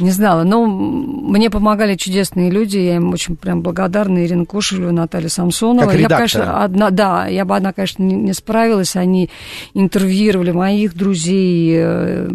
Не 0.00 0.10
знала, 0.10 0.42
но 0.42 0.66
мне 0.66 1.50
помогали 1.50 1.94
чудесные 1.94 2.50
люди, 2.50 2.78
я 2.78 2.96
им 2.96 3.12
очень 3.12 3.36
прям 3.36 3.62
благодарна, 3.62 4.24
Ирина 4.24 4.44
Кушелева, 4.44 4.90
Наталья 4.90 5.28
Самсонова. 5.28 5.90
Как 5.90 6.00
я, 6.00 6.08
конечно, 6.08 6.64
одна, 6.64 6.90
да, 6.90 7.26
я 7.26 7.44
бы 7.44 7.56
одна, 7.56 7.72
конечно, 7.72 8.02
не, 8.02 8.14
не 8.16 8.32
справилась, 8.32 8.96
они 8.96 9.30
интервьюировали 9.74 10.50
моих 10.50 10.96
друзей, 10.96 11.74
э, 11.76 12.28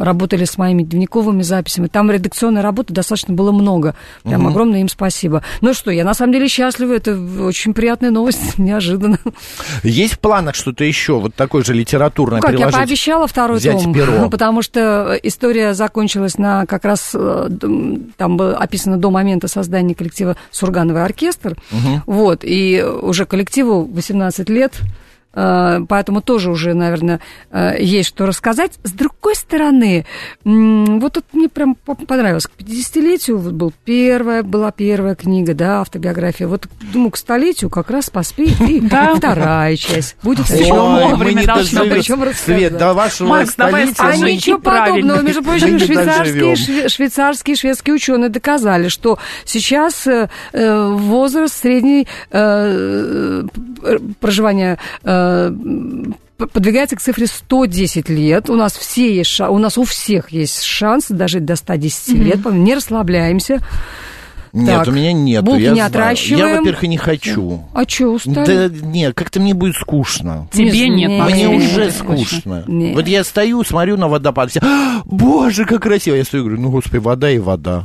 работали 0.00 0.44
с 0.44 0.56
моими 0.58 0.82
дневниковыми 0.82 1.42
записями, 1.42 1.86
там 1.86 2.10
редакционной 2.10 2.62
работы 2.62 2.92
достаточно 2.94 3.34
было 3.34 3.52
много, 3.52 3.94
прям 4.24 4.46
огромное 4.48 4.80
им 4.80 4.88
спасибо. 4.88 5.44
Ну 5.60 5.74
что, 5.74 5.90
я 5.90 6.04
на 6.04 6.14
самом 6.14 6.32
деле 6.32 6.48
счастлива, 6.48 6.94
это 6.94 7.18
очень 7.42 7.74
приятная 7.74 8.10
новость, 8.10 8.40
неожиданно. 8.58 9.18
Есть 9.82 10.14
в 10.14 10.18
планах 10.18 10.54
что-то 10.54 10.84
еще, 10.84 11.20
вот 11.20 11.34
такое 11.34 11.62
же 11.62 11.74
литературное 11.74 12.38
Ну, 12.38 12.42
как 12.42 12.52
я 12.52 12.56
приложить? 12.56 12.78
пообещала 12.78 13.26
второй 13.26 13.58
взять 13.58 13.82
том, 13.82 13.92
перо. 13.92 14.28
потому 14.30 14.62
что 14.62 15.18
история 15.22 15.74
закончилась 15.74 16.38
на 16.38 16.64
как 16.66 16.84
раз 16.84 17.10
э, 17.14 17.48
там 18.16 18.36
было 18.36 18.56
описано 18.56 18.96
до 18.96 19.10
момента 19.10 19.48
создания 19.48 19.94
коллектива 19.94 20.36
Сургановый 20.50 21.04
оркестр, 21.04 21.56
вот 22.06 22.40
и 22.42 22.82
уже 22.82 23.26
коллективу 23.26 23.84
18 23.84 24.48
лет. 24.48 24.80
Э, 25.34 25.80
Поэтому 25.88 26.22
тоже 26.22 26.50
уже, 26.50 26.74
наверное, 26.74 27.20
э, 27.50 27.76
есть 27.80 28.08
что 28.08 28.26
рассказать. 28.26 28.72
С 28.84 28.92
другой 28.92 29.34
стороны, 29.34 30.06
вот 30.44 31.12
тут 31.12 31.24
мне 31.32 31.48
прям 31.48 31.74
по- 31.74 31.94
понравилось. 31.94 32.46
К 32.46 32.52
50-летию 32.58 33.38
вот 33.38 33.52
был 33.52 33.72
первая, 33.84 34.42
была 34.42 34.70
первая 34.70 35.14
книга, 35.14 35.54
да, 35.54 35.80
автобиография. 35.80 36.46
Вот, 36.46 36.66
думаю, 36.92 37.10
к 37.10 37.16
столетию 37.16 37.70
как 37.70 37.90
раз 37.90 38.10
поспеет 38.10 38.60
и 38.60 38.80
вторая 39.16 39.76
часть. 39.76 40.16
Будет 40.22 40.48
мы 40.50 41.10
вовремя 41.10 41.54
быть. 41.54 41.70
Причем 41.70 42.22
рассказать. 42.22 42.58
Свет, 42.58 42.76
до 42.76 42.94
вашего 42.94 43.28
Макс, 43.28 43.54
давай 43.56 43.92
А 43.98 44.16
ничего 44.16 44.58
подобного. 44.58 45.20
Между 45.22 45.42
прочим, 45.42 45.78
швейцарские, 45.78 47.56
шведские 47.56 47.94
ученые 47.94 48.30
доказали, 48.30 48.88
что 48.88 49.18
сейчас 49.44 50.06
э, 50.06 50.28
возраст 50.52 51.54
средний 51.60 52.06
проживания 54.20 54.78
подвигается 56.36 56.96
к 56.96 57.00
цифре 57.00 57.26
110 57.26 58.08
лет. 58.08 58.48
У 58.50 58.54
нас 58.56 58.72
все 58.74 59.14
есть 59.14 59.40
у 59.40 59.58
нас 59.58 59.76
у 59.78 59.84
всех 59.84 60.30
есть 60.30 60.62
шанс 60.62 61.06
дожить 61.08 61.44
до 61.44 61.56
110 61.56 62.08
лет. 62.14 62.40
Поэтому 62.42 62.62
Не 62.62 62.74
расслабляемся. 62.74 63.58
Нет, 64.52 64.66
Так, 64.78 64.88
у 64.88 64.90
меня 64.90 65.12
нет. 65.12 65.44
булки 65.44 65.60
я 65.60 65.68
не 65.68 65.74
знаю. 65.76 65.88
отращиваем. 65.90 66.46
Я, 66.48 66.56
во-первых, 66.58 66.82
и 66.82 66.88
не 66.88 66.96
хочу. 66.96 67.62
А 67.72 67.88
что, 67.88 68.06
устали? 68.08 68.66
Да 68.66 68.86
нет, 68.86 69.14
как-то 69.14 69.38
мне 69.38 69.54
будет 69.54 69.76
скучно. 69.76 70.48
Тебе 70.52 70.72
Не 70.72 70.88
нет. 70.88 71.10
Максим, 71.20 71.36
Мне 71.36 71.48
Мне 71.48 71.66
уже 71.68 71.84
точно. 71.84 71.92
скучно. 71.92 72.64
Нет. 72.66 72.96
Вот 72.96 73.06
я 73.06 73.22
стою, 73.22 73.62
смотрю 73.62 73.96
на 73.96 74.08
водопад, 74.08 74.50
все, 74.50 74.58
«А, 74.60 75.02
боже, 75.04 75.66
как 75.66 75.82
красиво. 75.84 76.16
Я 76.16 76.24
стою 76.24 76.42
и 76.42 76.46
говорю, 76.48 76.62
ну, 76.62 76.70
господи, 76.70 76.96
вода 76.98 77.30
и 77.30 77.38
вода. 77.38 77.84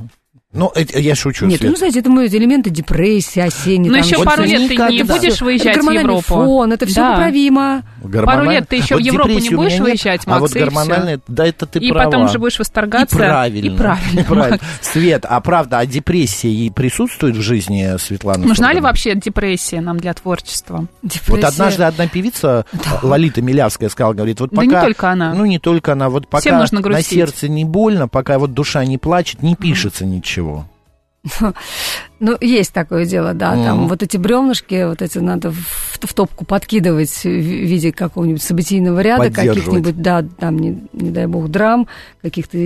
Ну, 0.56 0.72
это, 0.74 0.98
я 1.00 1.16
шучу. 1.16 1.46
Нет, 1.46 1.60
Свет. 1.60 1.72
ну, 1.72 1.78
знаете, 1.78 2.00
это 2.00 2.10
мы 2.10 2.28
элементы 2.28 2.70
депрессии 2.70 3.40
осенней. 3.42 3.90
Там 3.92 4.00
еще 4.00 4.18
вот 4.18 4.26
пару 4.26 4.44
лет 4.44 4.68
ты 4.68 4.76
не 4.78 5.04
будешь 5.04 5.34
это 5.36 5.46
выезжать 5.46 5.74
в 5.76 5.80
гормональный 5.80 6.14
Европу. 6.14 6.28
фон, 6.46 6.72
это 6.74 6.86
все 6.86 6.96
Да. 7.02 7.12
поправимо. 7.12 7.84
Гормональный- 8.04 8.54
лет 8.56 8.70
ты 8.70 8.76
еще 8.78 8.96
в 8.96 9.00
Европу 9.00 9.30
не 9.32 9.50
будешь 9.50 9.80
выезжать, 9.80 10.22
А 10.26 10.40
вот 10.40 10.42
Макс, 10.42 10.52
и 10.56 10.56
всё. 10.60 10.66
гормональный, 10.66 11.20
да, 11.28 11.46
это 11.48 11.66
ты 11.66 11.80
И 11.80 11.90
права. 11.92 12.06
потом 12.12 12.30
же 12.30 12.40
будешь 12.40 12.56
И 12.56 12.60
восторгаться. 12.60 13.16
правильно. 13.18 13.66
И 13.66 13.78
правильно. 13.78 14.20
И 14.20 14.24
правильно. 14.24 14.60
Свет, 14.82 15.26
а 15.28 15.42
правда, 15.42 15.80
а 15.80 15.86
депрессия 15.86 16.50
ей 16.52 16.72
присутствует 16.72 17.36
в 17.36 17.42
жизни 17.42 17.98
Светланы? 17.98 18.46
Нужна 18.46 18.72
ли 18.74 18.80
вообще 18.80 19.16
депрессия 19.16 19.82
нам 19.82 20.00
для 20.00 20.14
творчества? 20.14 20.88
Вот 21.02 21.12
Депрессия. 21.12 21.48
однажды 21.48 21.84
одна 21.84 22.08
певица, 22.08 22.66
Лолита 23.02 23.42
Милявская, 23.42 23.90
сказала, 23.90 24.14
говорит, 24.14 24.40
вот 24.40 24.52
Да 24.52 24.62
пока... 24.62 24.80
не 24.82 24.86
только 24.86 25.10
она. 25.10 25.34
Ну, 25.34 25.46
не 25.46 25.60
только 25.60 25.92
она. 25.94 26.10
Вот 26.10 26.28
пока 26.28 26.42
Всем 26.42 26.58
нужно 26.60 26.80
на 26.82 27.02
сердце 27.02 27.48
не 27.50 27.66
больно, 27.66 28.08
пока 28.08 28.40
вот 28.40 28.54
душа 28.54 28.86
не 28.86 28.98
плачет, 28.98 29.42
не 29.42 29.56
пишется 29.56 30.06
ничего. 30.06 30.45
Ну, 32.20 32.38
есть 32.40 32.72
такое 32.72 33.06
дело, 33.06 33.34
да. 33.34 33.56
Мгм. 33.56 33.64
Там 33.66 33.88
вот 33.88 34.04
эти 34.04 34.18
бревнышки, 34.18 34.88
вот 34.88 35.02
эти 35.02 35.18
надо 35.18 35.52
в, 35.52 35.98
в 36.02 36.14
топку 36.14 36.46
подкидывать 36.46 37.24
в 37.24 37.28
виде 37.28 37.92
какого-нибудь 37.92 38.44
событийного 38.44 39.00
ряда, 39.02 39.24
каких-нибудь, 39.32 40.02
да, 40.02 40.24
там, 40.40 40.60
не, 40.60 40.88
не 40.94 41.10
дай 41.10 41.26
бог, 41.26 41.50
драм, 41.50 41.88
каких-то 42.22 42.58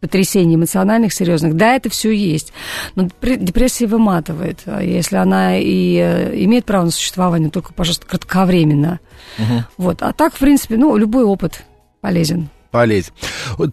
потрясений 0.00 0.54
эмоциональных, 0.54 1.12
серьезных. 1.12 1.56
Да, 1.56 1.74
это 1.74 1.90
все 1.90 2.10
есть. 2.10 2.52
Но 2.94 3.04
депре- 3.04 3.36
депрессия 3.36 3.86
выматывает. 3.86 4.60
А 4.64 4.82
Если 4.82 5.16
она 5.16 5.58
и 5.58 5.96
э, 5.96 6.44
имеет 6.44 6.64
право 6.64 6.86
на 6.86 6.90
существование, 6.90 7.50
только, 7.50 7.74
пожалуйста, 7.74 8.06
кратковременно. 8.06 9.00
Вот. 9.76 10.02
А 10.02 10.12
так, 10.12 10.34
в 10.34 10.38
принципе, 10.38 10.76
ну, 10.78 10.96
любой 10.96 11.24
опыт 11.24 11.64
полезен. 12.00 12.48
Полезь. 12.70 13.10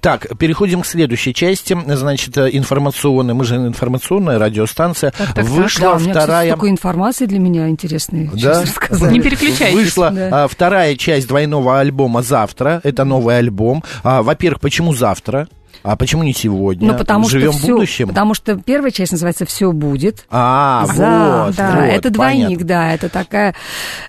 Так, 0.02 0.38
переходим 0.40 0.82
к 0.82 0.86
следующей 0.86 1.34
части. 1.34 1.78
Значит, 1.88 2.36
э, 2.38 2.50
информационная, 2.54 3.36
мы 3.36 3.44
же 3.44 3.56
информационная 3.58 4.40
радиостанция. 4.40 5.12
Так, 5.12 5.28
так, 5.28 5.36
так. 5.36 5.46
Вышла 5.46 5.82
да, 5.82 5.92
у 5.94 6.00
меня, 6.00 6.10
кстати, 6.14 6.26
вторая... 6.26 6.56
информации 6.72 7.26
для 7.28 7.40
меня 7.40 7.70
интересной, 7.70 8.30
Да? 8.34 8.64
Не 9.12 9.20
переключайтесь. 9.22 9.76
Вышла 9.76 10.10
Да. 10.12 10.44
а, 10.44 10.48
вторая 10.48 10.96
часть 10.96 11.28
двойного 11.28 11.80
альбома 11.80 12.24
«Завтра». 12.24 12.82
Это 12.84 13.04
новый 13.06 13.38
альбом. 13.38 13.84
А, 14.04 14.24
во-первых, 14.24 14.62
почему 14.62 14.94
завтра? 14.96 15.48
А 15.84 15.96
почему 15.96 16.24
не 16.24 16.34
сегодня? 16.34 16.92
Ну, 16.92 16.98
потому 16.98 17.30
Живем 17.30 17.52
что 17.52 17.60
в 17.60 17.64
всё- 17.64 17.74
будущем? 17.76 18.08
Потому 18.08 18.34
что 18.34 18.56
первая 18.58 18.90
часть 18.92 19.12
называется 19.12 19.46
Все 19.46 19.72
будет. 19.72 20.26
А, 20.32 20.86
За- 20.88 21.46
вот, 21.48 21.56
да, 21.56 21.76
вот, 21.76 21.84
это 21.86 22.10
двойник, 22.10 22.46
понятно. 22.48 22.66
да, 22.68 22.94
это 22.94 23.10
такая, 23.10 23.54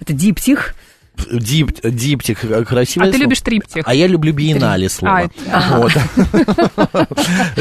это 0.00 0.12
диптих. 0.14 0.74
Дип, 1.30 1.72
диптих, 1.82 2.44
э, 2.44 2.64
красивое 2.64 3.08
А 3.08 3.10
ты 3.10 3.16
слово. 3.16 3.24
любишь 3.24 3.40
триптих? 3.40 3.82
А 3.86 3.94
я 3.94 4.06
люблю 4.06 4.32
биеннале 4.32 4.88
слово. 4.88 5.30
А, 5.52 5.78
Вот. 5.78 5.92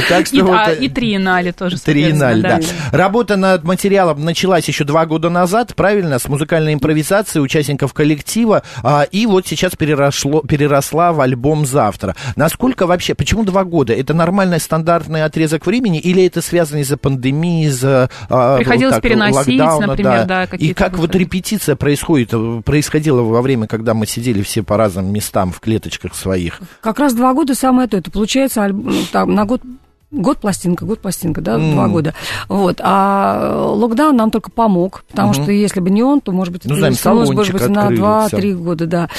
Так 0.10 0.22
И, 0.32 0.38
что 0.38 0.54
а, 0.54 0.70
вот, 0.70 0.80
и 0.80 0.90
триеннале 0.90 1.52
тоже, 1.52 1.78
Триеннале, 1.80 2.42
соответственно, 2.42 2.82
да. 2.92 2.98
Работа 2.98 3.36
над 3.36 3.64
материалом 3.64 4.24
началась 4.24 4.68
еще 4.68 4.84
два 4.84 5.06
года 5.06 5.30
назад, 5.30 5.76
правильно, 5.76 6.20
с 6.20 6.28
музыкальной 6.28 6.74
импровизацией 6.74 7.44
участников 7.44 7.94
коллектива, 7.94 8.64
а, 8.84 9.04
и 9.04 9.26
вот 9.26 9.48
сейчас 9.48 9.76
переросло, 9.76 10.42
переросла 10.42 11.12
в 11.14 11.22
альбом 11.22 11.66
«Завтра». 11.66 12.16
Насколько 12.36 12.88
вообще, 12.88 13.16
почему 13.16 13.44
два 13.44 13.64
года? 13.64 13.94
Это 13.94 14.14
нормальный 14.14 14.60
стандартный 14.60 15.24
отрезок 15.24 15.66
времени 15.66 16.00
или 16.00 16.26
это 16.26 16.42
связано 16.42 16.80
из-за 16.80 16.98
пандемии, 16.98 17.66
из-за... 17.68 18.10
а, 18.30 18.58
Приходилось 18.58 18.96
вот 18.96 19.02
так, 19.02 19.12
переносить, 19.12 19.36
локдауна, 19.60 19.88
например, 19.88 20.26
да, 20.26 20.44
И 20.44 20.48
какие-то 20.48 20.76
как 20.76 20.98
вот 20.98 21.16
репетиция 21.16 21.76
происходит, 21.76 22.30
э, 22.34 22.62
происходила 22.64 23.22
во 23.22 23.42
время, 23.48 23.66
когда 23.66 23.94
мы 23.94 24.06
сидели 24.06 24.42
все 24.42 24.62
по 24.62 24.76
разным 24.76 25.12
местам 25.14 25.54
в 25.54 25.62
клеточках 25.62 26.16
своих? 26.16 26.60
Как 26.82 27.00
раз 27.00 27.14
два 27.14 27.34
года 27.34 27.56
самое 27.56 27.88
то. 27.88 27.96
Это 27.96 28.12
получается 28.12 28.68
ну, 28.68 28.92
там, 29.12 29.34
на 29.34 29.46
год 29.46 29.62
Год 30.10 30.38
пластинка, 30.40 30.86
год 30.86 31.00
пластинка, 31.02 31.42
да, 31.42 31.56
М. 31.56 31.74
два 31.74 31.88
года. 31.90 32.14
Вот. 32.48 32.80
А 32.82 33.66
локдаун 33.74 34.16
нам 34.16 34.32
только 34.32 34.50
помог, 34.50 35.04
потому 35.10 35.34
что 35.34 35.52
если 35.52 35.82
бы 35.82 35.90
не 35.90 36.02
он, 36.02 36.22
то, 36.22 36.32
может 36.32 36.54
быть, 36.54 36.64
Ну, 36.64 36.72
это 36.72 36.80
знаем, 36.80 36.94
растянулось, 36.94 37.30
может 37.30 37.48
салончик 37.48 37.68
быть, 37.68 37.76
на 37.76 37.82
открыли, 37.84 37.98
два-три 38.00 38.54
всё. 38.54 38.64
года, 38.64 38.88
да. 38.88 39.10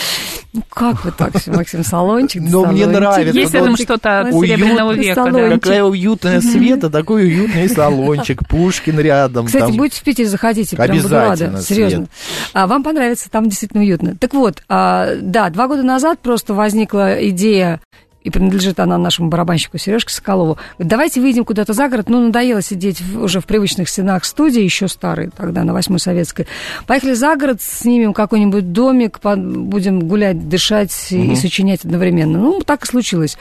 Ну, 0.54 0.62
как 0.70 1.04
вы 1.04 1.12
так, 1.12 1.32
Максим, 1.48 1.84
салончик? 1.84 2.42
Но 2.42 2.64
мне 2.64 2.86
нравится. 2.86 3.38
Есть 3.38 3.52
рядом 3.52 3.76
что-то 3.76 4.28
серебряного 4.32 4.92
века. 4.92 5.30
Да. 5.30 5.50
Какая 5.50 5.84
уютная 5.84 6.40
Света, 6.40 6.88
такой 6.88 7.24
уютный 7.26 7.68
салончик, 7.68 8.48
Пушкин 8.48 8.98
рядом. 8.98 9.44
Кстати, 9.44 9.64
там. 9.64 9.76
будете 9.76 10.00
в 10.00 10.04
Питере, 10.04 10.26
заходите, 10.28 10.74
прям 10.76 10.96
буду 11.02 11.14
рада. 11.14 11.60
Серьезно. 11.60 12.06
А, 12.54 12.66
вам 12.66 12.82
понравится, 12.82 13.28
там 13.30 13.46
действительно 13.50 13.82
уютно. 13.82 14.16
Так 14.16 14.32
вот, 14.32 14.62
а, 14.70 15.10
да, 15.20 15.50
два 15.50 15.68
года 15.68 15.82
назад 15.82 16.20
просто 16.20 16.54
возникла 16.54 17.28
идея 17.28 17.80
и 18.28 18.30
принадлежит 18.30 18.78
она 18.78 18.98
нашему 18.98 19.30
барабанщику 19.30 19.78
Сережке 19.78 20.12
Соколову. 20.12 20.58
Давайте 20.78 21.22
выйдем 21.22 21.46
куда-то 21.46 21.72
за 21.72 21.88
город. 21.88 22.10
Ну, 22.10 22.26
надоело 22.26 22.60
сидеть 22.60 23.00
в, 23.00 23.22
уже 23.22 23.40
в 23.40 23.46
привычных 23.46 23.88
стенах 23.88 24.26
студии, 24.26 24.60
еще 24.60 24.86
старые, 24.86 25.30
тогда 25.34 25.64
на 25.64 25.72
Восьмой 25.72 25.98
Советской. 25.98 26.46
Поехали 26.86 27.14
за 27.14 27.36
город, 27.36 27.62
снимем 27.62 28.12
какой-нибудь 28.12 28.70
домик, 28.72 29.18
будем 29.22 30.00
гулять, 30.00 30.46
дышать 30.46 30.92
угу. 31.10 31.32
и 31.32 31.36
сочинять 31.36 31.86
одновременно. 31.86 32.38
Ну, 32.38 32.60
так 32.60 32.84
и 32.84 32.86
случилось. 32.86 33.38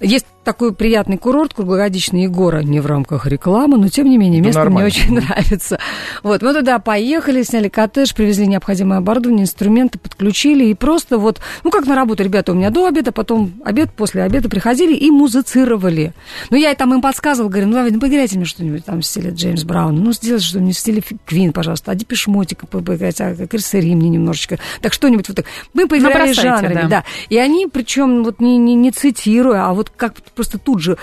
Есть 0.00 0.26
такой 0.44 0.74
приятный 0.74 1.18
курорт 1.18 1.54
круглогодичный 1.54 2.24
Егора, 2.24 2.60
не 2.60 2.80
в 2.80 2.86
рамках 2.86 3.26
рекламы, 3.26 3.78
но 3.78 3.88
тем 3.88 4.08
не 4.08 4.18
менее 4.18 4.40
место 4.40 4.60
нормально. 4.60 4.80
мне 4.80 4.86
очень 4.86 5.14
нравится. 5.26 5.78
Вот, 6.22 6.42
мы 6.42 6.52
туда 6.54 6.78
поехали, 6.78 7.42
сняли 7.42 7.68
коттедж, 7.68 8.12
привезли 8.14 8.46
необходимое 8.46 8.98
оборудование, 8.98 9.44
инструменты, 9.44 9.98
подключили 9.98 10.66
и 10.66 10.74
просто 10.74 11.18
вот, 11.18 11.40
ну 11.64 11.70
как 11.70 11.86
на 11.86 11.94
работу, 11.94 12.22
ребята, 12.22 12.52
у 12.52 12.54
меня 12.54 12.70
до 12.70 12.86
обеда, 12.86 13.12
потом 13.12 13.52
обед, 13.64 13.92
после 13.92 14.22
обеда 14.22 14.48
приходили 14.48 14.94
и 14.94 15.10
музицировали. 15.10 16.12
Ну 16.50 16.56
я 16.56 16.74
там 16.74 16.92
им 16.94 17.00
подсказывал, 17.02 17.48
говорю, 17.48 17.68
ну 17.68 17.74
давай, 17.74 17.90
ну 17.90 18.00
поиграйте 18.00 18.36
мне 18.36 18.46
что-нибудь 18.46 18.84
там 18.84 19.00
в 19.00 19.06
стиле 19.06 19.30
Джеймс 19.30 19.64
Брауна, 19.64 20.00
ну 20.00 20.12
сделайте 20.12 20.46
что-нибудь 20.46 20.76
в 20.76 20.80
стиле 20.80 21.02
Квин, 21.26 21.52
пожалуйста, 21.52 21.92
а 21.92 21.94
Депешмотика 21.94 22.66
поиграть, 22.66 23.20
а 23.20 23.34
Крис 23.46 23.72
мне 23.72 24.08
немножечко, 24.08 24.58
так 24.80 24.92
что-нибудь 24.92 25.28
вот 25.28 25.36
так. 25.36 25.46
Мы 25.74 25.86
поиграли 25.86 26.32
жанрами, 26.32 26.74
да. 26.74 26.88
да. 26.88 27.04
И 27.28 27.38
они, 27.38 27.66
причем 27.66 28.24
вот 28.24 28.40
не, 28.40 28.56
не, 28.56 28.74
не 28.74 28.90
цитируя, 28.90 29.68
а 29.68 29.72
вот 29.72 29.90
как 29.90 30.14
просто 30.34 30.58
тут 30.58 30.80
же 30.80 30.98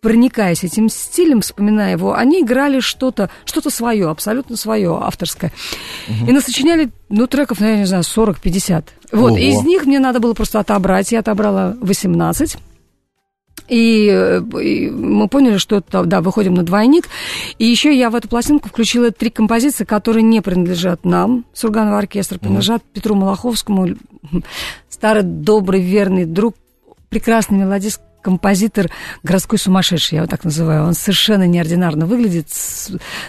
проникаясь 0.00 0.64
этим 0.64 0.88
стилем, 0.88 1.40
вспоминая 1.42 1.92
его, 1.92 2.14
они 2.14 2.40
играли 2.40 2.80
что-то, 2.80 3.30
что-то 3.44 3.70
свое, 3.70 4.08
абсолютно 4.08 4.56
свое, 4.56 4.98
авторское. 5.00 5.52
Угу. 6.08 6.30
И 6.30 6.32
насочиняли, 6.32 6.90
ну, 7.08 7.26
треков, 7.26 7.60
наверное, 7.60 7.82
не 7.82 7.86
знаю, 7.86 8.02
40-50. 8.02 8.84
Вот, 9.12 9.32
Ого. 9.32 9.38
из 9.38 9.62
них 9.62 9.84
мне 9.84 9.98
надо 9.98 10.20
было 10.20 10.34
просто 10.34 10.58
отобрать, 10.58 11.12
я 11.12 11.20
отобрала 11.20 11.76
18. 11.80 12.56
И, 13.68 14.40
и 14.60 14.90
мы 14.90 15.28
поняли, 15.28 15.58
что 15.58 15.76
это, 15.76 16.04
да, 16.04 16.22
выходим 16.22 16.54
на 16.54 16.64
двойник. 16.64 17.08
И 17.58 17.66
еще 17.66 17.96
я 17.96 18.10
в 18.10 18.16
эту 18.16 18.28
пластинку 18.28 18.68
включила 18.68 19.12
три 19.12 19.30
композиции, 19.30 19.84
которые 19.84 20.22
не 20.22 20.40
принадлежат 20.40 21.04
нам, 21.04 21.44
Сурганова 21.52 21.98
оркестра, 21.98 22.38
принадлежат 22.38 22.82
mm 22.82 22.86
Петру 22.94 23.14
Малаховскому, 23.14 23.96
старый, 24.88 25.22
добрый, 25.22 25.82
верный 25.82 26.24
друг, 26.24 26.56
прекрасный 27.10 27.58
мелодист 27.58 28.00
композитор 28.22 28.90
городской 29.22 29.58
сумасшедший, 29.58 30.16
я 30.16 30.22
его 30.22 30.28
так 30.28 30.44
называю. 30.44 30.84
Он 30.84 30.94
совершенно 30.94 31.46
неординарно 31.46 32.06
выглядит, 32.06 32.48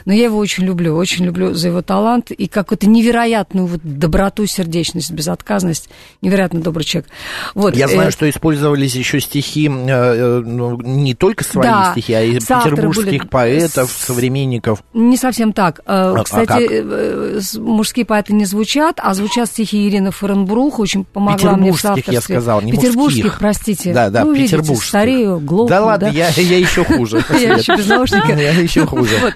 но 0.05 0.13
я 0.13 0.25
его 0.25 0.37
очень 0.37 0.63
люблю, 0.63 0.95
очень 0.95 1.25
люблю 1.25 1.53
за 1.53 1.69
его 1.69 1.81
талант 1.81 2.31
и 2.31 2.47
какую-то 2.47 2.87
невероятную 2.87 3.67
вот 3.67 3.81
доброту, 3.83 4.45
сердечность, 4.45 5.11
безотказность. 5.11 5.89
Невероятно 6.21 6.61
добрый 6.61 6.85
человек. 6.85 7.09
Вот. 7.55 7.75
Я 7.75 7.87
знаю, 7.87 8.09
э... 8.09 8.11
что 8.11 8.29
использовались 8.29 8.95
еще 8.95 9.19
стихи, 9.19 9.67
э, 9.67 9.71
э, 9.71 10.39
ну, 10.45 10.79
не 10.81 11.13
только 11.15 11.43
свои 11.43 11.67
да, 11.67 11.91
стихи, 11.91 12.13
а 12.13 12.21
и 12.21 12.35
петербургских 12.35 13.05
были... 13.05 13.27
поэтов, 13.27 13.91
современников. 13.91 14.83
Не 14.93 15.17
совсем 15.17 15.53
так. 15.53 15.79
Э, 15.79 16.13
а, 16.17 16.23
кстати, 16.23 16.81
а 16.81 17.39
мужские 17.59 18.05
поэты 18.05 18.33
не 18.33 18.45
звучат, 18.45 18.99
а 19.01 19.13
звучат 19.13 19.49
стихи 19.49 19.87
Ирины 19.87 20.11
Фаренбрух, 20.11 20.79
очень 20.79 21.05
помогла 21.05 21.55
мне 21.55 21.71
в 21.71 21.79
соавторстве. 21.79 22.13
я 22.13 22.21
сказал, 22.21 22.61
не 22.61 22.71
Петербургских, 22.71 23.23
мужских. 23.23 23.39
простите. 23.39 23.93
Да, 23.93 24.09
да, 24.09 24.25
ну, 24.25 24.33
петербургских 24.81 24.89
старею, 24.89 25.39
глохну. 25.39 25.69
Да 25.69 25.85
ладно, 25.85 26.07
Я, 26.07 26.29
я 26.29 26.57
еще 26.57 26.83
хуже. 26.83 27.23
Я 27.39 27.55
еще 27.55 27.75
без 27.75 27.87
наушника. 27.87 28.33
Я 28.33 28.51
еще 28.51 28.85
хуже. 28.85 29.33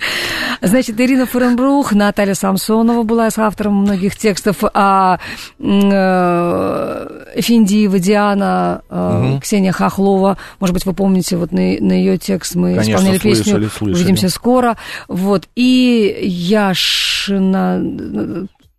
Значит, 0.62 1.00
Ирина 1.00 1.26
Фуренбрух, 1.26 1.94
Наталья 1.94 2.34
Самсонова 2.34 3.04
была 3.04 3.30
с 3.30 3.38
автором 3.38 3.76
многих 3.76 4.16
текстов, 4.16 4.64
а 4.74 5.20
э, 5.60 7.24
Эфиндиева 7.36 8.00
Диана, 8.00 8.82
э, 8.90 9.40
Ксения 9.42 9.72
Хохлова, 9.72 10.38
может 10.60 10.74
быть, 10.74 10.86
вы 10.86 10.94
помните, 10.94 11.38
вот 11.38 11.52
на, 11.52 11.60
ее 11.60 12.18
текст 12.18 12.56
мы 12.56 12.78
исполняли 12.78 13.18
песню. 13.20 13.70
«Увидимся 13.82 14.30
скоро». 14.30 14.78
Вот. 15.08 15.48
И 15.56 16.18
Яшина 16.22 17.82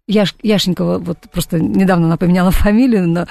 Яш, 0.09 0.37
Яшенькова, 0.41 0.99
вот 0.99 1.19
просто 1.33 1.59
недавно 1.59 2.07
она 2.07 2.17
поменяла 2.17 2.51
фамилию 2.53 3.09
на 3.09 3.27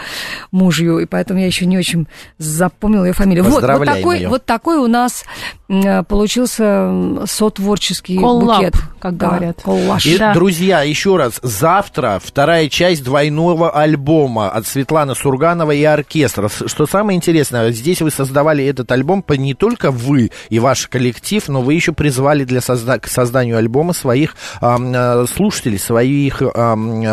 мужью, 0.51 1.00
и 1.00 1.05
поэтому 1.05 1.39
я 1.39 1.46
еще 1.46 1.65
не 1.65 1.77
очень 1.77 2.05
запомнила 2.38 3.05
ее 3.05 3.13
фамилию. 3.13 3.46
Вот, 3.46 3.63
вот, 3.63 3.86
такой, 3.86 4.20
ее. 4.20 4.27
вот 4.27 4.46
такой 4.46 4.77
у 4.77 4.88
нас 4.88 5.24
получился 5.67 7.24
сотворческий 7.25 8.17
Коллаб, 8.20 8.58
букет. 8.58 8.75
как 9.00 9.15
да, 9.15 9.27
говорят. 9.27 9.62
Коллаж. 9.63 10.05
И, 10.05 10.17
да. 10.17 10.34
друзья, 10.34 10.82
еще 10.82 11.15
раз, 11.15 11.39
завтра 11.41 12.20
вторая 12.22 12.67
часть 12.67 13.05
двойного 13.05 13.72
альбома 13.72 14.50
от 14.50 14.67
Светланы 14.67 15.15
Сурганова 15.15 15.72
и 15.72 15.84
оркестра. 15.84 16.50
Что 16.50 16.86
самое 16.86 17.15
интересное, 17.15 17.71
здесь 17.71 18.02
вы 18.02 18.12
создавали 18.12 18.65
этот 18.65 18.91
альбом 18.91 19.23
не 19.30 19.54
только 19.54 19.91
вы 19.91 20.32
и 20.49 20.60
ваш 20.60 20.88
коллектив, 20.88 21.47
но 21.47 21.62
вы 21.62 21.73
еще 21.73 21.93
призвали 21.93 22.43
для 22.43 22.60
созда- 22.60 22.99
к 22.99 23.08
созданию 23.08 23.58
альбома 23.58 23.93
своих 23.93 24.36
э, 24.62 25.26
слушателей, 25.34 25.80
своих 25.80 26.41
э, 26.41 26.64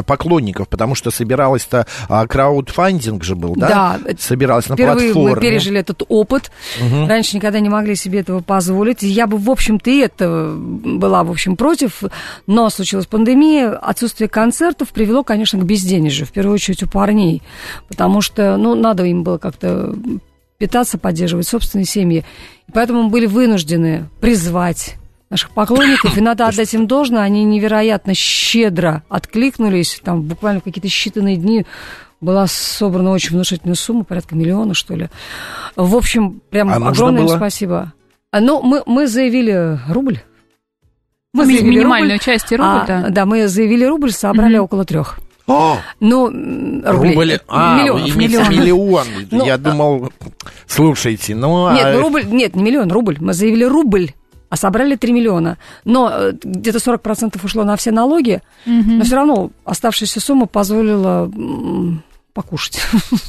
поклонников, 0.06 0.68
потому 0.68 0.94
что 0.94 1.10
собиралась-то 1.10 1.86
э, 2.08 2.26
краудфандинг 2.26 3.24
же 3.24 3.34
был, 3.34 3.54
да? 3.56 3.98
Да. 4.04 4.14
Собиралась 4.18 4.68
на 4.68 4.76
Впервые 4.76 5.12
платформе. 5.12 5.34
мы 5.34 5.40
пережили 5.40 5.80
этот 5.80 6.02
опыт. 6.08 6.50
Угу. 6.80 7.06
Раньше 7.06 7.36
никогда 7.36 7.60
не 7.60 7.68
могли 7.68 7.96
себе 7.96 8.20
этого 8.20 8.40
позволить. 8.40 9.02
Я 9.02 9.26
бы, 9.26 9.38
в 9.38 9.50
общем-то, 9.50 9.90
и 9.90 9.98
это 9.98 10.52
была, 10.56 11.24
в 11.24 11.30
общем, 11.30 11.56
против, 11.56 12.02
но 12.46 12.70
случилась 12.70 13.06
пандемия, 13.06 13.70
отсутствие 13.70 14.28
концертов 14.28 14.88
привело, 14.88 15.22
конечно, 15.22 15.58
к 15.58 15.64
безденежью, 15.64 16.26
в 16.26 16.32
первую 16.32 16.54
очередь 16.54 16.82
у 16.82 16.88
парней, 16.88 17.42
потому 17.88 18.20
что, 18.20 18.56
ну, 18.56 18.74
надо 18.74 19.04
им 19.04 19.22
было 19.22 19.38
как-то 19.38 19.94
питаться, 20.58 20.96
поддерживать 20.96 21.48
собственные 21.48 21.86
семьи. 21.86 22.24
И 22.68 22.72
поэтому 22.72 23.02
мы 23.02 23.08
были 23.10 23.26
вынуждены 23.26 24.08
призвать 24.20 24.96
наших 25.32 25.50
поклонников, 25.50 26.16
и 26.16 26.20
надо 26.20 26.46
отдать 26.46 26.72
им 26.74 26.86
должное, 26.86 27.22
они 27.22 27.42
невероятно 27.44 28.14
щедро 28.14 29.02
откликнулись, 29.08 30.00
там 30.04 30.22
буквально 30.22 30.60
в 30.60 30.64
какие-то 30.64 30.88
считанные 30.88 31.36
дни 31.36 31.66
была 32.20 32.46
собрана 32.46 33.10
очень 33.10 33.30
внушительная 33.30 33.74
сумма, 33.74 34.04
порядка 34.04 34.36
миллиона, 34.36 34.74
что 34.74 34.94
ли. 34.94 35.08
В 35.74 35.96
общем, 35.96 36.40
прям 36.50 36.68
а 36.68 36.76
огромное 36.76 37.24
было? 37.24 37.36
спасибо. 37.36 37.92
А, 38.30 38.40
ну, 38.40 38.62
мы, 38.62 38.82
мы 38.86 39.08
заявили 39.08 39.80
рубль. 39.88 40.20
Мы 41.32 41.46
заявили 41.46 41.78
минимальную 41.78 42.18
рубль, 42.18 42.24
часть 42.24 42.52
рубль, 42.52 42.64
а, 42.64 42.84
да. 42.86 43.06
Да, 43.08 43.26
мы 43.26 43.48
заявили 43.48 43.84
рубль, 43.84 44.12
собрали 44.12 44.56
mm-hmm. 44.56 44.60
около 44.60 44.84
трех. 44.84 45.18
О! 45.48 45.78
Ну, 45.98 46.26
рублей. 46.26 47.14
Рубль, 47.14 47.38
а, 47.48 47.82
миллион, 47.82 48.02
миллион. 48.16 48.50
миллион. 48.50 49.06
Ну, 49.30 49.44
Я 49.44 49.58
думал, 49.58 50.12
слушайте, 50.66 51.34
ну... 51.34 51.72
Нет, 51.72 51.86
а... 51.86 51.92
ну 51.94 52.00
рубль, 52.02 52.24
нет, 52.24 52.54
не 52.54 52.62
миллион, 52.62 52.92
рубль. 52.92 53.16
Мы 53.18 53.32
заявили 53.32 53.64
рубль 53.64 54.12
а 54.52 54.56
собрали 54.56 54.96
3 54.96 55.12
миллиона. 55.14 55.56
Но 55.86 56.10
э, 56.12 56.32
где-то 56.42 56.76
40% 56.76 57.40
ушло 57.42 57.64
на 57.64 57.74
все 57.76 57.90
налоги, 57.90 58.42
угу. 58.66 58.90
но 58.90 59.02
все 59.02 59.16
равно 59.16 59.50
оставшаяся 59.64 60.20
сумма 60.20 60.44
позволила 60.44 61.30
покушать. 62.34 62.78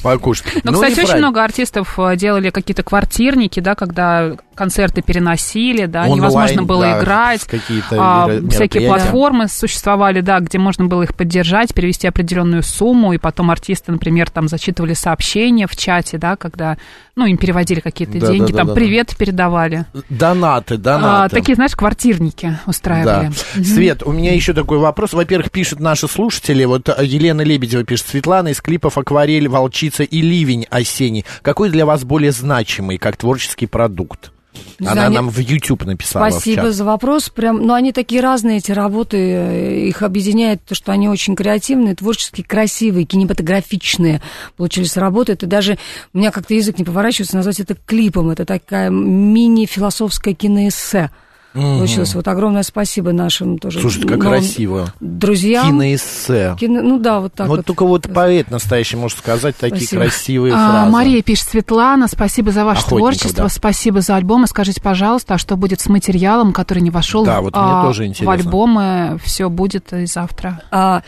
Покушать. 0.03 0.45
Но, 0.65 0.73
ну, 0.73 0.81
кстати, 0.81 0.99
очень 0.99 1.19
много 1.19 1.41
артистов 1.41 1.97
э, 1.97 2.17
делали 2.17 2.49
какие-то 2.49 2.83
квартирники, 2.83 3.61
да, 3.61 3.73
когда 3.75 4.35
концерты 4.53 5.01
переносили, 5.01 5.85
да, 5.85 6.03
Онлайн, 6.03 6.17
невозможно 6.17 6.63
было 6.63 6.83
да, 6.83 6.99
играть. 6.99 7.47
А, 7.91 8.29
всякие 8.49 8.87
платформы 8.87 9.47
существовали, 9.47 10.21
да, 10.21 10.39
где 10.39 10.57
можно 10.57 10.85
было 10.85 11.03
их 11.03 11.15
поддержать, 11.15 11.73
перевести 11.73 12.07
определенную 12.07 12.63
сумму, 12.63 13.13
и 13.13 13.17
потом 13.17 13.51
артисты, 13.51 13.91
например, 13.91 14.29
там 14.29 14.47
зачитывали 14.47 14.93
сообщения 14.93 15.67
в 15.67 15.75
чате, 15.75 16.17
да, 16.17 16.35
когда, 16.35 16.77
ну, 17.15 17.25
им 17.25 17.37
переводили 17.37 17.79
какие-то 17.79 18.19
да, 18.19 18.27
деньги, 18.27 18.51
да, 18.51 18.59
там 18.59 18.67
да, 18.67 18.73
привет 18.73 19.07
да. 19.09 19.15
передавали. 19.17 19.85
Донаты, 20.09 20.77
донаты. 20.77 21.25
А, 21.25 21.29
такие, 21.29 21.55
знаешь, 21.55 21.75
квартирники 21.75 22.57
устраивали. 22.65 23.31
Да. 23.55 23.63
Свет, 23.63 24.03
у 24.03 24.11
меня 24.11 24.33
еще 24.33 24.53
такой 24.53 24.77
вопрос. 24.77 25.13
Во-первых, 25.13 25.51
пишут 25.51 25.79
наши 25.79 26.07
слушатели, 26.07 26.65
вот 26.65 26.89
Елена 27.01 27.41
Лебедева 27.41 27.83
пишет, 27.83 28.07
Светлана 28.07 28.49
из 28.49 28.61
клипов 28.61 28.97
«Акварель», 28.97 29.47
«Волчица» 29.47 30.03
и 30.03 30.21
«Ливень» 30.21 30.65
осенний. 30.69 31.25
Какой 31.41 31.69
для 31.69 31.85
вас 31.85 32.03
более 32.03 32.31
значимый 32.31 32.97
как 32.97 33.17
творческий 33.17 33.67
продукт? 33.67 34.31
Она 34.79 35.09
нам 35.09 35.29
в 35.29 35.37
YouTube 35.39 35.85
написала. 35.85 36.29
Спасибо 36.29 36.71
за 36.71 36.83
вопрос. 36.83 37.29
Прям, 37.29 37.65
ну, 37.65 37.73
они 37.73 37.91
такие 37.91 38.21
разные, 38.21 38.57
эти 38.57 38.71
работы. 38.71 39.17
Э, 39.17 39.87
их 39.87 40.01
объединяет 40.01 40.63
то, 40.63 40.75
что 40.75 40.91
они 40.91 41.09
очень 41.09 41.35
креативные, 41.35 41.95
творчески 41.95 42.41
красивые, 42.41 43.05
кинематографичные 43.05 44.21
получились 44.57 44.97
работы. 44.97 45.33
Это 45.33 45.45
даже... 45.45 45.77
У 46.13 46.17
меня 46.17 46.31
как-то 46.31 46.53
язык 46.53 46.77
не 46.77 46.85
поворачивается 46.85 47.35
назвать 47.35 47.59
это 47.59 47.75
клипом. 47.75 48.29
Это 48.29 48.45
такая 48.45 48.89
мини-философская 48.89 50.33
киноэссе. 50.33 51.11
Угу. 51.53 51.77
Получилось. 51.77 52.15
Вот 52.15 52.27
огромное 52.27 52.63
спасибо 52.63 53.11
нашим 53.11 53.59
тоже. 53.59 53.79
Слушай, 53.79 54.07
как 54.07 54.21
красиво. 54.21 54.93
Друзьям. 54.99 55.67
Киноэссе. 55.67 56.55
Кино, 56.59 56.81
ну 56.81 56.99
да, 56.99 57.19
вот 57.19 57.33
так 57.33 57.47
вот. 57.47 57.57
Вот 57.57 57.65
только 57.65 57.85
вот 57.85 58.07
поэт 58.13 58.49
настоящий 58.49 58.97
может 58.97 59.19
сказать 59.19 59.55
спасибо. 59.57 59.79
такие 59.79 59.99
красивые 59.99 60.53
а, 60.55 60.71
фразы. 60.71 60.91
Мария 60.91 61.21
пишет, 61.21 61.49
Светлана, 61.49 62.07
спасибо 62.07 62.51
за 62.51 62.65
ваше 62.65 62.81
Охотников, 62.81 62.99
творчество, 62.99 63.43
да. 63.43 63.49
спасибо 63.49 64.01
за 64.01 64.15
альбом. 64.15 64.45
И 64.45 64.47
скажите, 64.47 64.81
пожалуйста, 64.81 65.35
а 65.35 65.37
что 65.37 65.55
будет 65.55 65.79
с 65.79 65.87
материалом, 65.87 66.53
который 66.53 66.79
не 66.79 66.89
вошел 66.89 67.23
да, 67.23 67.41
вот 67.41 67.53
а, 67.55 67.81
мне 67.81 67.87
тоже 67.87 68.05
интересно. 68.05 68.25
в 68.25 68.29
альбомы? 68.31 69.19
Все 69.23 69.49
будет 69.49 69.93
и 69.93 70.05
завтра. 70.07 70.63
А, 70.71 71.03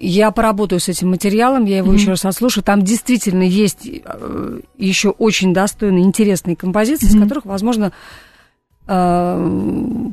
я 0.00 0.30
поработаю 0.30 0.80
с 0.80 0.88
этим 0.88 1.10
материалом, 1.10 1.66
я 1.66 1.78
его 1.78 1.92
mm-hmm. 1.92 1.96
еще 1.96 2.10
раз 2.10 2.24
отслушаю. 2.24 2.64
Там 2.64 2.82
действительно 2.82 3.42
есть 3.42 3.86
э, 3.86 4.60
еще 4.78 5.10
очень 5.10 5.52
достойные, 5.52 6.04
интересные 6.04 6.56
композиции, 6.56 7.06
mm-hmm. 7.06 7.16
из 7.18 7.22
которых, 7.22 7.44
возможно, 7.44 7.92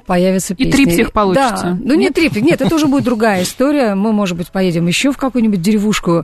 появятся 0.05 0.55
песни. 0.55 0.69
И 0.69 0.71
триптих 0.71 1.11
получится. 1.11 1.63
Да, 1.63 1.77
ну 1.83 1.95
не 1.95 2.09
триптих, 2.09 2.43
нет, 2.43 2.61
это 2.61 2.75
уже 2.75 2.87
будет 2.87 3.03
другая 3.03 3.43
история. 3.43 3.95
Мы, 3.95 4.11
может 4.11 4.37
быть, 4.37 4.51
поедем 4.51 4.87
еще 4.87 5.11
в 5.11 5.17
какую-нибудь 5.17 5.61
деревушку. 5.61 6.23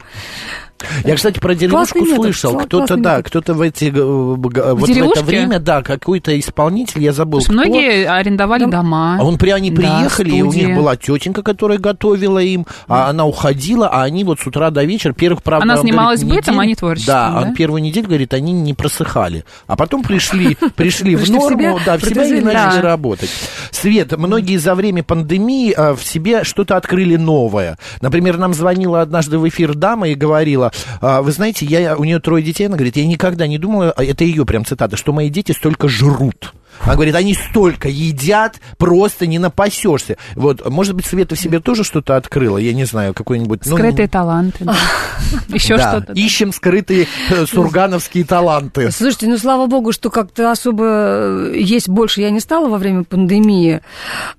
Я, 1.03 1.15
кстати, 1.15 1.39
про 1.39 1.55
деревушку 1.55 1.99
классный 1.99 2.15
слышал. 2.15 2.57
Кто-то, 2.57 2.97
да, 2.97 3.21
кто-то 3.21 3.53
в 3.53 3.61
эти 3.61 3.85
э, 3.85 4.01
вот 4.01 4.89
в 4.89 5.11
это 5.11 5.23
время, 5.23 5.59
да, 5.59 5.81
какой-то 5.81 6.37
исполнитель, 6.39 7.03
я 7.03 7.13
забыл. 7.13 7.41
Кто. 7.41 7.53
Многие 7.53 8.05
арендовали 8.07 8.65
дома. 8.65 9.17
А 9.19 9.23
он 9.23 9.37
при 9.37 9.51
они 9.51 9.71
приехали, 9.71 10.31
да, 10.31 10.37
и 10.37 10.41
у 10.41 10.51
них 10.51 10.75
была 10.75 10.95
тетенька, 10.95 11.43
которая 11.43 11.77
готовила 11.77 12.39
им, 12.39 12.65
а 12.87 13.09
она 13.09 13.25
уходила, 13.25 13.87
а 13.87 14.03
они 14.03 14.23
вот 14.23 14.39
с 14.39 14.47
утра 14.47 14.69
до 14.69 14.83
вечера 14.83 15.13
первых 15.13 15.43
правда. 15.43 15.63
Она 15.63 15.77
снималась 15.77 16.21
говорит, 16.21 16.45
бытом, 16.45 16.59
а 16.59 16.65
не 16.65 16.75
творчеством. 16.75 17.13
Да, 17.13 17.41
да, 17.41 17.53
первую 17.53 17.81
неделю, 17.81 18.07
говорит, 18.07 18.33
они 18.33 18.51
не 18.51 18.73
просыхали. 18.73 19.45
А 19.67 19.75
потом 19.75 20.03
пришли, 20.03 20.55
пришли 20.75 21.15
в 21.15 21.29
норму, 21.29 21.79
да, 21.85 21.97
в 21.97 22.01
себя 22.03 22.25
и 22.25 22.41
начали 22.41 22.81
работать. 22.81 23.29
Свет, 23.71 24.17
многие 24.17 24.57
за 24.57 24.75
время 24.75 25.03
пандемии 25.03 25.73
а, 25.75 25.95
в 25.95 26.03
себе 26.03 26.43
что-то 26.43 26.77
открыли 26.77 27.15
новое. 27.15 27.77
Например, 28.01 28.37
нам 28.37 28.53
звонила 28.53 29.01
однажды 29.01 29.37
в 29.37 29.47
эфир 29.47 29.75
дама 29.75 30.09
и 30.09 30.15
говорила, 30.15 30.67
а, 30.67 30.72
вы 31.01 31.31
знаете, 31.31 31.65
я, 31.65 31.95
у 31.97 32.03
нее 32.03 32.19
трое 32.19 32.43
детей, 32.43 32.65
она 32.65 32.75
говорит, 32.75 32.97
я 32.97 33.05
никогда 33.05 33.47
не 33.47 33.57
думала, 33.57 33.91
а 33.91 34.03
это 34.03 34.23
ее 34.23 34.45
прям 34.45 34.65
цитата, 34.65 34.97
что 34.97 35.13
мои 35.13 35.29
дети 35.29 35.51
столько 35.51 35.87
жрут. 35.87 36.53
Она 36.81 36.95
говорит, 36.95 37.15
они 37.15 37.33
столько 37.33 37.87
едят, 37.87 38.59
просто 38.77 39.25
не 39.25 39.39
напасешься. 39.39 40.17
Вот, 40.35 40.67
может 40.69 40.95
быть, 40.95 41.05
Света 41.05 41.35
в 41.35 41.39
себе 41.39 41.59
тоже 41.59 41.83
что-то 41.83 42.17
открыла, 42.17 42.57
я 42.57 42.73
не 42.73 42.85
знаю, 42.85 43.13
какой-нибудь... 43.13 43.61
Ну, 43.65 43.77
скрытые 43.77 44.07
ну, 44.07 44.11
таланты. 44.11 44.65
Еще 45.47 45.77
что-то. 45.77 46.13
Ищем 46.13 46.51
скрытые 46.51 47.07
э, 47.29 47.45
сургановские 47.45 48.25
таланты. 48.25 48.91
Слушайте, 48.91 49.27
ну, 49.27 49.37
слава 49.37 49.67
богу, 49.67 49.91
что 49.91 50.09
как-то 50.09 50.51
особо 50.51 50.85
э, 50.85 51.53
есть 51.57 51.87
больше 51.87 52.21
я 52.21 52.31
не 52.31 52.39
стала 52.39 52.67
во 52.67 52.77
время 52.77 53.03
пандемии. 53.03 53.81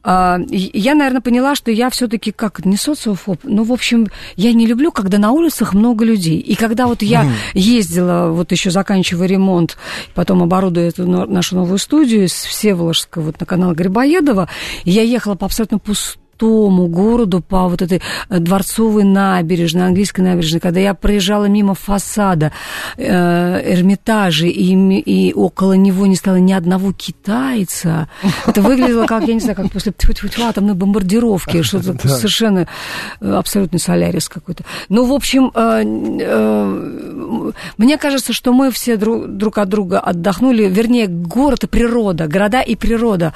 А, 0.03 0.39
я, 0.49 0.95
наверное, 0.95 1.23
поняла, 1.23 1.55
что 1.55 1.71
я 1.71 1.89
все-таки 1.91 2.33
как, 2.33 2.65
не 2.65 2.77
социофоб, 2.77 3.41
ну, 3.45 3.65
в 3.65 3.73
общем, 3.73 4.09
я 4.37 4.53
не 4.53 4.67
люблю, 4.67 4.93
когда 4.93 5.19
на 5.19 5.31
улицах 5.31 5.73
много 5.73 6.05
людей. 6.05 6.14
И 6.17 6.55
когда 6.55 6.87
вот 6.87 7.03
я 7.03 7.31
ездила, 7.53 8.31
вот 8.31 8.53
еще 8.53 8.71
заканчивая 8.71 9.27
ремонт, 9.27 9.77
потом 10.15 10.43
оборудуя 10.43 10.89
эту 10.89 11.07
нашу 11.07 11.57
новую 11.57 11.79
студию, 11.79 12.25
из 12.25 12.33
Всеволожска 12.33 13.21
вот 13.21 13.41
на 13.41 13.47
канал 13.47 13.73
Грибоедова, 13.75 14.49
я 14.85 15.03
ехала 15.03 15.35
по 15.35 15.47
абсолютно 15.47 15.79
пустому 15.79 16.24
пустому 16.35 16.89
городу 16.89 17.41
по 17.41 17.69
вот 17.69 17.83
этой 17.83 18.01
э, 18.29 18.39
дворцовой 18.39 19.05
набережной, 19.05 19.87
английской 19.87 20.21
набережной, 20.21 20.61
когда 20.61 20.81
я 20.81 20.95
проезжала 20.95 21.47
мимо 21.47 21.75
фасада 21.75 22.53
э, 22.97 23.75
Эрмитажа, 23.75 24.47
и, 24.47 24.75
и 25.01 25.33
около 25.33 25.75
него 25.75 26.07
не 26.07 26.17
стало 26.17 26.37
ни 26.37 26.53
одного 26.53 26.93
китайца, 26.93 28.09
это 28.47 28.63
выглядело 28.63 29.07
как, 29.07 29.27
я 29.27 29.35
не 29.35 29.41
знаю, 29.41 29.57
как 29.57 29.71
после 29.71 29.93
атомной 30.45 30.75
бомбардировки, 30.75 31.63
что-то 31.63 31.97
совершенно 32.09 32.67
э, 33.21 33.33
абсолютный 33.33 33.79
солярис 33.79 34.29
какой-то. 34.29 34.65
Ну, 34.89 35.07
в 35.07 35.13
общем, 35.13 35.51
э, 35.55 35.85
мне 37.77 37.99
кажется, 37.99 38.33
что 38.33 38.53
мы 38.53 38.71
все 38.71 38.97
друг, 38.97 39.29
друг 39.29 39.59
от 39.59 39.69
друга 39.69 40.01
отдохнули, 40.01 40.65
вернее, 40.69 41.07
город 41.07 41.65
и 41.65 41.67
природа, 41.67 42.27
города 42.27 42.61
и 42.61 42.77
природа 42.77 43.35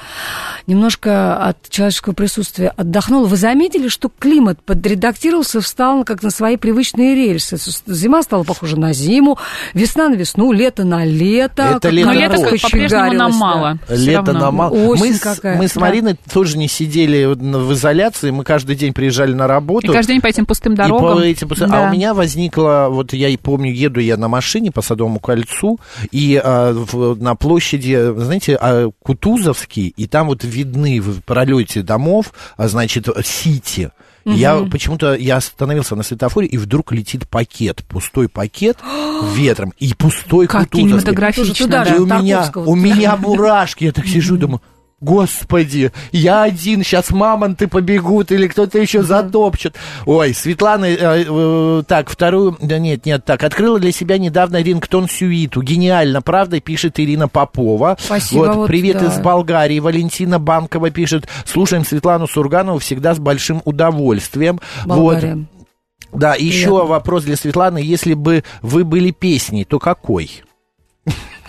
немножко 0.67 1.37
от 1.37 1.69
человеческого 1.69 2.13
присутствия 2.13 2.69
отдохнули 2.69 2.88
отдохнула. 2.89 3.27
Вы 3.27 3.37
заметили, 3.37 3.87
что 3.87 4.09
климат 4.09 4.61
подредактировался, 4.61 5.61
встал 5.61 6.03
как 6.03 6.23
на 6.23 6.31
свои 6.31 6.57
привычные 6.57 7.15
рельсы? 7.15 7.57
Зима 7.87 8.23
стала 8.23 8.43
похожа 8.43 8.77
на 8.77 8.93
зиму, 8.93 9.37
весна 9.73 10.09
на 10.09 10.15
весну, 10.15 10.51
лето 10.51 10.83
на 10.83 11.05
лето. 11.05 11.77
Это 11.77 11.89
лето, 11.89 12.07
Но 12.07 12.13
лето 12.13 12.35
по-прежнему 12.41 13.13
нам 13.13 13.33
мало. 13.33 13.79
Лето 13.87 14.33
нам 14.33 14.55
мало. 14.55 14.71
Осень 14.71 15.13
мы, 15.13 15.19
какая. 15.19 15.57
мы 15.57 15.67
с 15.67 15.75
Мариной 15.75 16.13
да. 16.13 16.33
тоже 16.33 16.57
не 16.57 16.67
сидели 16.67 17.25
в 17.25 17.73
изоляции, 17.73 18.31
мы 18.31 18.43
каждый 18.43 18.75
день 18.75 18.93
приезжали 18.93 19.33
на 19.33 19.47
работу. 19.47 19.91
И 19.91 19.95
каждый 19.95 20.13
день 20.13 20.21
по 20.21 20.27
этим 20.27 20.45
пустым 20.45 20.75
дорогам. 20.75 21.17
по 21.17 21.21
этим 21.21 21.47
пустым... 21.47 21.69
Да. 21.69 21.87
А 21.87 21.89
у 21.89 21.93
меня 21.93 22.13
возникло, 22.13 22.87
вот 22.89 23.13
я 23.13 23.29
и 23.29 23.37
помню, 23.37 23.71
еду 23.71 23.99
я 23.99 24.17
на 24.17 24.27
машине 24.27 24.71
по 24.71 24.81
Садовому 24.81 25.19
кольцу, 25.19 25.79
и 26.11 26.41
а, 26.43 26.73
в, 26.73 27.21
на 27.21 27.35
площади, 27.35 28.13
знаете, 28.17 28.57
а, 28.59 28.89
Кутузовский, 29.03 29.93
и 29.95 30.07
там 30.07 30.27
вот 30.27 30.43
видны 30.43 30.99
в 30.99 31.21
пролете 31.21 31.83
домов, 31.83 32.33
а, 32.57 32.67
значит, 32.79 33.07
Сити. 33.25 33.91
Угу. 34.25 34.35
Я 34.35 34.57
почему-то 34.71 35.15
я 35.15 35.37
остановился 35.37 35.95
на 35.95 36.03
светофоре, 36.03 36.47
и 36.47 36.57
вдруг 36.57 36.91
летит 36.91 37.27
пакет, 37.27 37.83
пустой 37.87 38.29
пакет 38.29 38.77
ветром, 39.35 39.73
и 39.77 39.93
пустой 39.93 40.47
как 40.47 40.69
кинематографично. 40.69 41.67
Да. 41.67 41.83
И 41.83 41.99
у 41.99 42.05
меня, 42.05 42.51
у 42.55 42.75
меня 42.75 43.17
мурашки, 43.17 43.85
я 43.85 43.91
так 43.91 44.07
сижу, 44.07 44.37
думаю, 44.37 44.61
Господи, 45.01 45.93
я 46.11 46.43
один, 46.43 46.83
сейчас 46.83 47.11
мамонты 47.11 47.67
побегут 47.69 48.33
или 48.33 48.47
кто-то 48.47 48.79
еще 48.79 49.01
затопчет. 49.01 49.75
Ой, 50.05 50.33
Светлана, 50.33 50.85
э, 50.85 50.97
э, 51.25 51.83
так, 51.87 52.09
вторую, 52.09 52.57
да 52.61 52.79
нет, 52.79 53.05
нет, 53.05 53.23
так, 53.23 53.43
открыла 53.43 53.79
для 53.79 53.93
себя 53.93 54.17
недавно 54.17 54.61
рингтон 54.61 55.07
сюиту. 55.07 55.61
Гениально, 55.61 56.21
правда, 56.21 56.59
пишет 56.59 56.99
Ирина 56.99 57.29
Попова. 57.29 57.97
Спасибо. 57.97 58.39
Вот, 58.39 58.55
вот 58.55 58.67
привет 58.67 58.99
да. 58.99 59.05
из 59.05 59.19
Болгарии. 59.19 59.79
Валентина 59.79 60.37
Банкова 60.37 60.89
пишет, 60.89 61.29
слушаем 61.45 61.85
Светлану 61.85 62.27
Сурганову 62.27 62.79
всегда 62.79 63.15
с 63.15 63.19
большим 63.19 63.61
удовольствием. 63.63 64.59
Болгария. 64.85 65.35
Вот. 65.35 66.19
Да, 66.19 66.35
еще 66.35 66.85
вопрос 66.85 67.23
для 67.23 67.37
Светланы. 67.37 67.77
Если 67.77 68.15
бы 68.15 68.43
вы 68.61 68.83
были 68.83 69.11
песней, 69.11 69.63
то 69.63 69.79
какой? 69.79 70.43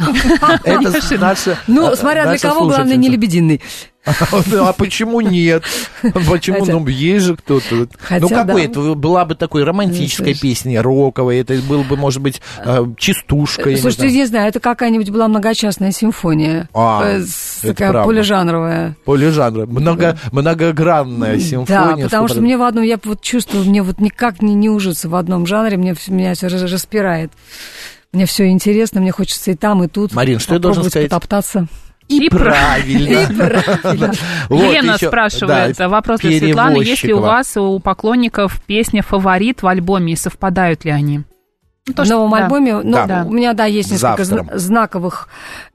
Это 0.64 1.18
наша 1.18 1.58
Ну, 1.66 1.94
смотря 1.94 2.26
для 2.26 2.38
кого, 2.38 2.66
главное, 2.66 2.96
не 2.96 3.08
лебединый. 3.08 3.60
А 4.60 4.72
почему 4.72 5.20
нет? 5.20 5.62
Почему? 6.28 6.64
Ну, 6.64 6.86
есть 6.86 7.26
же 7.26 7.36
кто-то. 7.36 7.86
Ну, 8.18 8.28
какой 8.28 8.64
это? 8.64 8.94
Была 8.94 9.24
бы 9.24 9.34
такой 9.34 9.64
романтическая 9.64 10.34
песня, 10.34 10.82
роковая, 10.82 11.40
это 11.40 11.54
был 11.68 11.84
бы, 11.84 11.96
может 11.96 12.22
быть, 12.22 12.40
э, 12.64 12.84
частушка. 12.96 13.76
Слушайте, 13.76 14.10
не 14.10 14.26
знаю, 14.26 14.48
это 14.48 14.60
какая-нибудь 14.60 15.10
была 15.10 15.28
многочастная 15.28 15.92
симфония. 15.92 16.68
А, 16.72 17.18
э, 17.18 17.24
такая 17.62 18.04
полижанровая. 18.04 18.96
Полижанровая. 19.04 19.66
Многогранная 20.32 21.38
симфония. 21.38 21.96
Да, 21.96 22.02
потому 22.04 22.28
что 22.28 22.40
мне 22.40 22.56
в 22.56 22.62
одном, 22.62 22.84
я 22.84 22.98
вот 23.04 23.20
чувствую, 23.20 23.64
мне 23.64 23.82
вот 23.82 24.00
никак 24.00 24.40
не, 24.42 24.54
не 24.54 24.70
ужиться 24.70 25.08
в 25.08 25.14
одном 25.14 25.46
жанре, 25.46 25.76
мне 25.76 25.94
меня 26.08 26.34
все 26.34 26.48
распирает. 26.48 27.32
Мне 28.12 28.26
все 28.26 28.48
интересно, 28.48 29.00
мне 29.00 29.12
хочется 29.12 29.52
и 29.52 29.54
там, 29.54 29.84
и 29.84 29.88
тут. 29.88 30.12
Марин, 30.12 30.40
что 30.40 30.54
я 30.54 30.60
должен 30.60 30.84
сказать? 30.84 31.08
потоптаться. 31.08 31.66
И, 32.08 32.26
и 32.26 32.28
правильно. 32.28 33.22
И 33.22 33.36
правильно. 33.36 34.12
Елена 34.50 34.96
спрашивает, 34.98 35.78
вопрос 35.78 36.20
для 36.20 36.38
Светланы, 36.38 36.82
есть 36.82 37.04
ли 37.04 37.14
у 37.14 37.20
вас, 37.20 37.56
у 37.56 37.78
поклонников 37.78 38.60
песня 38.64 39.02
«Фаворит» 39.02 39.62
в 39.62 39.68
альбоме, 39.68 40.14
и 40.14 40.16
совпадают 40.16 40.84
ли 40.84 40.90
они? 40.90 41.22
Ну, 41.86 41.94
то, 41.94 42.04
в 42.04 42.08
новом 42.08 42.30
да. 42.32 42.36
альбоме, 42.44 42.74
ну, 42.82 42.92
да. 43.06 43.24
у 43.26 43.32
меня, 43.32 43.52
да, 43.52 43.64
есть 43.64 43.92
несколько 43.92 44.24
Завтра. 44.24 44.58
знаковых 44.58 45.28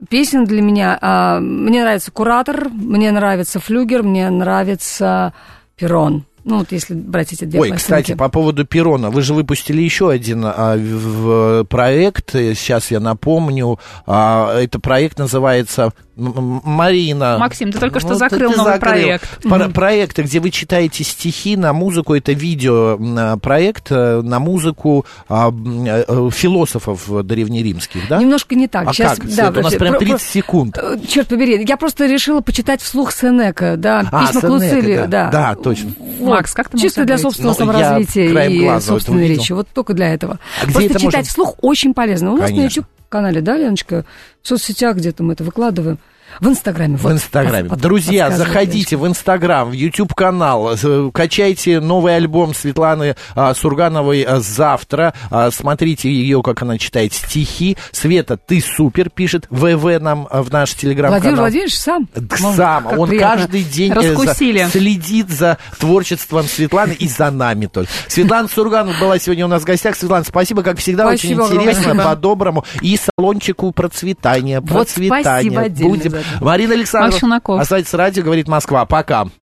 песен 0.08 0.44
для 0.44 0.60
меня. 0.62 0.98
А, 1.00 1.40
мне 1.40 1.80
нравится 1.82 2.10
«Куратор», 2.10 2.68
мне 2.68 3.10
нравится 3.12 3.58
«Флюгер», 3.58 4.02
мне 4.02 4.28
нравится 4.28 5.32
«Перрон». 5.74 6.24
Ну, 6.46 6.58
вот 6.58 6.70
если 6.70 6.94
брать 6.94 7.32
эти 7.32 7.44
две 7.44 7.60
Ой, 7.60 7.68
пластинки. 7.70 7.82
кстати, 7.82 8.14
по 8.14 8.28
поводу 8.28 8.64
Перона, 8.64 9.10
вы 9.10 9.22
же 9.22 9.34
выпустили 9.34 9.82
еще 9.82 10.10
один 10.10 10.44
а, 10.44 10.76
в, 10.76 11.62
в 11.62 11.64
проект, 11.64 12.30
сейчас 12.30 12.92
я 12.92 13.00
напомню, 13.00 13.80
а, 14.06 14.56
это 14.56 14.78
проект 14.78 15.18
называется 15.18 15.92
Марина. 16.16 17.36
Максим, 17.38 17.70
ты 17.72 17.78
только 17.78 18.00
что 18.00 18.10
ну, 18.10 18.14
закрыл 18.14 18.50
новый 18.52 18.74
закрыл. 18.74 18.92
проект. 18.92 19.42
Про- 19.42 19.68
проекты, 19.68 20.22
где 20.22 20.40
вы 20.40 20.50
читаете 20.50 21.04
стихи 21.04 21.56
на 21.56 21.72
музыку, 21.74 22.14
это 22.14 22.32
видео 22.32 22.98
проект 23.38 23.88
э, 23.90 24.22
на 24.22 24.38
музыку 24.38 25.04
а, 25.28 25.50
э, 25.50 26.30
философов 26.32 27.26
древнеримских, 27.26 28.08
да? 28.08 28.18
Немножко 28.18 28.54
не 28.54 28.66
так. 28.66 28.88
А 28.88 28.94
Сейчас, 28.94 29.18
как? 29.18 29.34
Да, 29.34 29.50
у 29.50 29.62
нас 29.62 29.74
прям 29.74 29.98
30 29.98 30.20
секунд. 30.22 30.78
Э, 30.78 30.96
Черт 31.06 31.28
побери, 31.28 31.62
я 31.68 31.76
просто 31.76 32.06
решила 32.06 32.40
почитать 32.40 32.80
вслух 32.80 33.12
Сенека, 33.12 33.76
да, 33.76 34.08
а, 34.10 34.26
письма 34.26 34.40
Сенека, 34.40 34.46
к 34.46 34.50
Луцилию, 34.50 35.08
да. 35.08 35.30
да. 35.30 35.30
Да, 35.30 35.54
точно. 35.54 35.90
Вот. 36.18 36.30
Макс, 36.30 36.52
как 36.54 36.68
ты 36.70 36.78
Чисто 36.78 37.04
для 37.04 37.18
собственного 37.18 37.52
ну, 37.52 37.58
саморазвития 37.58 38.48
и 38.48 38.80
собственной 38.80 39.28
речи, 39.28 39.52
вот 39.52 39.68
только 39.72 39.94
для 39.94 40.12
этого. 40.12 40.38
А 40.62 40.64
просто 40.64 40.94
читать 40.94 41.04
можно... 41.04 41.22
вслух 41.22 41.54
очень 41.62 41.94
полезно. 41.94 42.32
У 42.32 42.36
нас 42.36 42.50
Конечно. 42.50 42.62
на 42.62 42.66
YouTube 42.66 42.86
канале, 43.08 43.40
да, 43.40 43.56
Леночка? 43.56 44.04
В 44.42 44.48
соцсетях 44.48 44.96
где-то 44.96 45.22
мы 45.22 45.34
это 45.34 45.44
выкладываем. 45.44 45.98
В 46.40 46.48
Инстаграме. 46.48 46.96
В 46.96 47.10
Инстаграме. 47.10 47.68
Вот, 47.68 47.78
Друзья, 47.78 48.30
заходите 48.30 48.96
в 48.96 49.06
Инстаграм, 49.06 49.70
в 49.70 49.72
YouTube-канал, 49.72 50.76
качайте 51.12 51.80
новый 51.80 52.16
альбом 52.16 52.54
Светланы 52.54 53.16
а, 53.34 53.54
Сургановой 53.54 54.22
а, 54.22 54.40
завтра. 54.40 55.14
А, 55.30 55.50
смотрите 55.50 56.10
ее, 56.10 56.42
как 56.42 56.62
она 56.62 56.78
читает 56.78 57.12
стихи. 57.12 57.76
Света, 57.92 58.36
ты 58.36 58.60
супер, 58.60 59.10
пишет 59.10 59.46
ВВ 59.50 60.00
нам 60.00 60.28
а, 60.30 60.42
в 60.42 60.50
наш 60.50 60.74
телеграм-канал. 60.74 61.20
Владимир 61.20 61.40
Владимирович 61.40 61.76
сам? 61.78 62.08
Сам. 62.54 62.86
Он 62.98 63.08
приятно. 63.08 63.42
каждый 63.42 63.62
день 63.62 63.92
э, 63.94 64.14
за, 64.14 64.34
следит 64.70 65.30
за 65.30 65.58
творчеством 65.78 66.44
Светланы 66.44 66.92
и 66.92 67.08
за 67.08 67.30
нами 67.30 67.66
только. 67.66 67.90
Светлана 68.08 68.48
Сурганова 68.48 68.94
была 69.00 69.18
сегодня 69.18 69.46
у 69.46 69.48
нас 69.48 69.62
в 69.62 69.64
гостях. 69.64 69.96
Светлана, 69.96 70.24
спасибо, 70.24 70.62
как 70.62 70.78
всегда, 70.78 71.06
спасибо 71.08 71.42
очень 71.42 71.56
интересно, 71.56 71.94
по-доброму. 71.96 72.64
И 72.80 72.98
салончику 73.16 73.72
процветания, 73.72 74.60
процветания. 74.60 75.50
Вот 75.50 75.68
спасибо 75.70 75.88
Будем. 75.88 76.15
Марина 76.40 76.74
Александровна, 76.74 77.40
оставайтесь 77.60 77.94
радио, 77.94 78.22
говорит 78.22 78.48
Москва. 78.48 78.84
Пока. 78.86 79.26